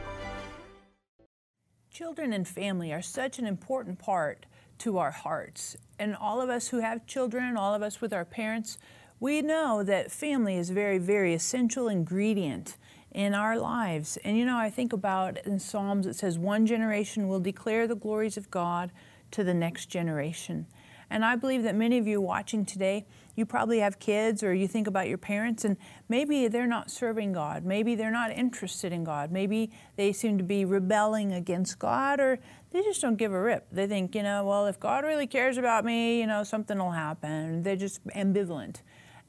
Children 1.91 2.33
and 2.33 2.47
family 2.47 2.91
are 2.91 3.01
such 3.01 3.39
an 3.39 3.45
important 3.45 3.99
part 3.99 4.45
to 4.79 4.97
our 4.97 5.11
hearts. 5.11 5.77
And 5.99 6.15
all 6.15 6.41
of 6.41 6.49
us 6.49 6.69
who 6.69 6.79
have 6.79 7.05
children, 7.05 7.55
all 7.55 7.75
of 7.75 7.83
us 7.83 8.01
with 8.01 8.13
our 8.13 8.25
parents, 8.25 8.77
we 9.19 9.41
know 9.41 9.83
that 9.83 10.11
family 10.11 10.57
is 10.57 10.69
very, 10.69 10.97
very 10.97 11.33
essential 11.33 11.87
ingredient 11.87 12.77
in 13.13 13.33
our 13.33 13.57
lives. 13.57 14.17
And 14.23 14.37
you 14.37 14.45
know, 14.45 14.57
I 14.57 14.69
think 14.69 14.91
about 14.93 15.37
in 15.45 15.59
Psalms 15.59 16.07
it 16.07 16.15
says, 16.15 16.37
one 16.37 16.65
generation 16.65 17.27
will 17.27 17.39
declare 17.39 17.87
the 17.87 17.95
glories 17.95 18.37
of 18.37 18.49
God 18.49 18.91
to 19.31 19.43
the 19.43 19.53
next 19.53 19.87
generation. 19.87 20.65
And 21.09 21.23
I 21.23 21.35
believe 21.35 21.61
that 21.63 21.75
many 21.75 21.99
of 21.99 22.07
you 22.07 22.19
watching 22.19 22.65
today, 22.65 23.05
you 23.35 23.45
probably 23.45 23.79
have 23.79 23.99
kids 23.99 24.41
or 24.41 24.51
you 24.51 24.67
think 24.67 24.87
about 24.87 25.07
your 25.07 25.19
parents 25.19 25.63
and 25.63 25.77
maybe 26.09 26.47
they're 26.47 26.65
not 26.65 26.89
serving 26.89 27.33
God. 27.33 27.63
Maybe 27.65 27.93
they're 27.93 28.09
not 28.09 28.31
interested 28.31 28.91
in 28.91 29.03
God. 29.03 29.31
Maybe 29.31 29.69
they 29.95 30.11
seem 30.11 30.39
to 30.39 30.43
be 30.43 30.65
rebelling 30.65 31.31
against 31.33 31.77
God 31.77 32.19
or 32.19 32.39
they 32.71 32.81
just 32.81 32.99
don't 32.99 33.15
give 33.17 33.31
a 33.31 33.39
rip. 33.39 33.67
They 33.71 33.85
think, 33.85 34.15
you 34.15 34.23
know, 34.23 34.43
well, 34.43 34.65
if 34.65 34.79
God 34.79 35.03
really 35.03 35.27
cares 35.27 35.57
about 35.57 35.85
me, 35.85 36.19
you 36.19 36.25
know, 36.25 36.43
something 36.43 36.79
will 36.79 36.91
happen. 36.91 37.61
They're 37.61 37.75
just 37.75 38.03
ambivalent. 38.07 38.77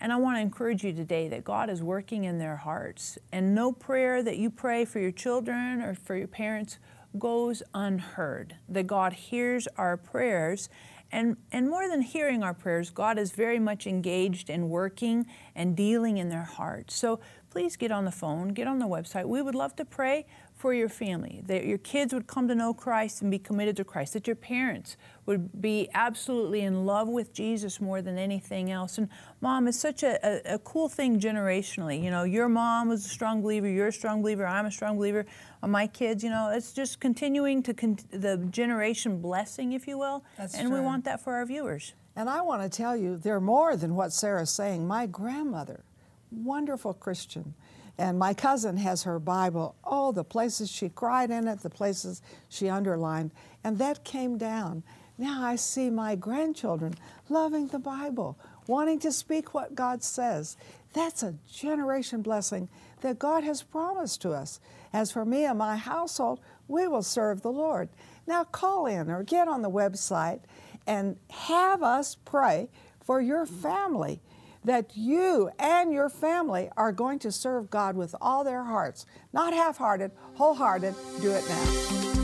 And 0.01 0.13
I 0.13 0.17
want 0.17 0.37
to 0.37 0.41
encourage 0.41 0.85
you 0.85 0.93
today 0.93 1.29
that 1.29 1.45
God 1.45 1.71
is 1.71 1.83
working 1.83 2.25
in 2.25 2.39
their 2.39 2.57
hearts. 2.57 3.19
And 3.33 3.55
no 3.55 3.73
prayer 3.73 4.23
that 4.23 4.37
you 4.37 4.51
pray 4.51 4.85
for 4.85 4.99
your 4.99 5.13
children 5.13 5.81
or 5.81 5.95
for 5.95 6.17
your 6.17 6.29
parents 6.29 6.79
goes 7.19 7.63
unheard. 7.73 8.57
That 8.69 8.87
God 8.87 9.13
hears 9.13 9.67
our 9.77 9.97
prayers 9.97 10.69
and, 11.15 11.37
and 11.53 11.71
more 11.71 11.89
than 11.89 12.03
hearing 12.03 12.43
our 12.43 12.55
prayers, 12.55 12.91
God 12.91 13.21
is 13.21 13.31
very 13.31 13.61
much 13.61 13.87
engaged 13.87 14.51
in 14.51 14.69
working 14.69 15.27
and 15.55 15.77
dealing 15.77 16.19
in 16.19 16.29
their 16.29 16.43
hearts. 16.43 16.97
So 16.97 17.21
please 17.51 17.77
get 17.77 17.93
on 17.93 18.05
the 18.05 18.11
phone, 18.11 18.49
get 18.49 18.67
on 18.67 18.81
the 18.81 18.89
website. 18.89 19.27
We 19.27 19.41
would 19.41 19.55
love 19.55 19.77
to 19.77 19.85
pray 19.85 20.27
for 20.65 20.73
your 20.73 20.89
family, 20.89 21.43
that 21.45 21.67
your 21.67 21.77
kids 21.77 22.15
would 22.15 22.27
come 22.27 22.49
to 22.49 22.55
know 22.55 22.73
Christ 22.73 23.21
and 23.21 23.31
be 23.31 23.39
committed 23.39 23.77
to 23.77 23.85
Christ, 23.85 24.15
that 24.15 24.27
your 24.27 24.35
parents 24.35 24.97
would 25.27 25.61
be 25.61 25.91
absolutely 25.93 26.63
in 26.63 26.87
love 26.87 27.07
with 27.07 27.35
Jesus 27.35 27.83
more 27.83 28.01
than 28.01 28.17
anything 28.17 28.71
else. 28.71 28.97
And 28.97 29.11
mom, 29.43 29.69
it's 29.69 29.79
such 29.79 30.03
a, 30.03 30.19
a, 30.27 30.55
a 30.55 30.59
cool 30.61 30.89
thing 30.89 31.21
generationally. 31.21 32.03
You 32.03 32.11
know, 32.11 32.25
your 32.25 32.49
mom 32.49 32.89
was 32.89 33.05
a 33.05 33.11
strong 33.11 33.43
believer, 33.43 33.69
you're 33.69 33.89
a 33.89 33.93
strong 33.93 34.23
believer, 34.23 34.47
I'm 34.47 34.65
a 34.65 34.71
strong 34.71 34.97
believer. 34.97 35.27
Uh, 35.63 35.67
my 35.67 35.87
kids, 35.87 36.25
you 36.25 36.31
know, 36.31 36.49
it's 36.49 36.73
just 36.73 36.99
continuing 36.99 37.63
to 37.65 37.75
con- 37.75 37.99
the 38.11 38.39
generation 38.51 39.21
blessing, 39.21 39.75
if 39.75 39.87
you 39.87 39.99
will. 39.99 40.25
That's 40.39 40.55
and 40.55 40.69
true. 40.69 40.79
we 40.79 40.83
want 40.83 41.05
that 41.05 41.21
for 41.21 41.35
our 41.35 41.45
viewers. 41.45 41.93
And 42.17 42.31
I 42.31 42.41
want 42.41 42.63
to 42.63 42.75
tell 42.75 42.97
you, 42.97 43.19
they're 43.19 43.39
more 43.39 43.77
than 43.77 43.95
what 43.95 44.15
Sarah's 44.15 44.49
saying. 44.49 44.89
My 44.89 45.05
grandmother, 45.05 45.85
wonderful 46.31 46.95
Christian, 46.95 47.53
and 47.97 48.19
my 48.19 48.35
cousin 48.35 48.77
has 48.79 49.05
her 49.05 49.19
Bible. 49.19 49.77
Oh, 49.85 50.13
the 50.13 50.25
places 50.25 50.71
she 50.71 50.89
cried 50.89 51.31
in 51.31 51.47
it, 51.47 51.61
the 51.61 51.71
places 51.71 52.23
she 52.49 52.69
underlined. 52.69 53.31
And 53.63 53.79
that 53.79 54.05
came 54.05 54.37
down. 54.37 54.83
Now 55.17 55.45
I 55.45 55.57
see 55.57 55.91
my 55.91 56.17
grandchildren 56.17 56.95
loving 57.29 57.69
the 57.69 57.79
Bible, 57.79 58.37
wanting 58.67 58.99
to 59.01 59.13
speak 59.13 59.55
what 59.55 59.77
God 59.77 60.03
says. 60.03 60.57
That's 60.93 61.23
a 61.23 61.37
generation 61.53 62.23
blessing 62.23 62.69
that 63.03 63.19
God 63.19 63.45
has 63.45 63.63
promised 63.63 64.23
to 64.23 64.33
us. 64.33 64.59
As 64.93 65.13
for 65.13 65.25
me 65.25 65.45
and 65.45 65.59
my 65.59 65.77
household, 65.77 66.41
we 66.67 66.89
will 66.89 67.03
serve 67.03 67.43
the 67.43 67.53
Lord. 67.53 67.89
Now 68.27 68.45
call 68.45 68.87
in 68.87 69.11
or 69.11 69.23
get 69.23 69.47
on 69.47 69.63
the 69.63 69.71
website 69.71 70.41
and 70.87 71.17
have 71.31 71.83
us 71.83 72.17
pray 72.25 72.69
for 73.01 73.21
your 73.21 73.47
family 73.47 74.21
that 74.65 74.97
you 74.97 75.51
and 75.59 75.93
your 75.93 76.09
family 76.09 76.71
are 76.77 76.93
going 76.93 77.19
to 77.21 77.33
serve 77.33 77.71
God 77.71 77.97
with 77.97 78.15
all 78.21 78.45
their 78.45 78.65
hearts, 78.65 79.07
not 79.33 79.53
half 79.53 79.79
hearted, 79.79 80.11
wholehearted. 80.35 80.95
Do 81.21 81.31
it 81.33 81.45
now. 81.49 82.24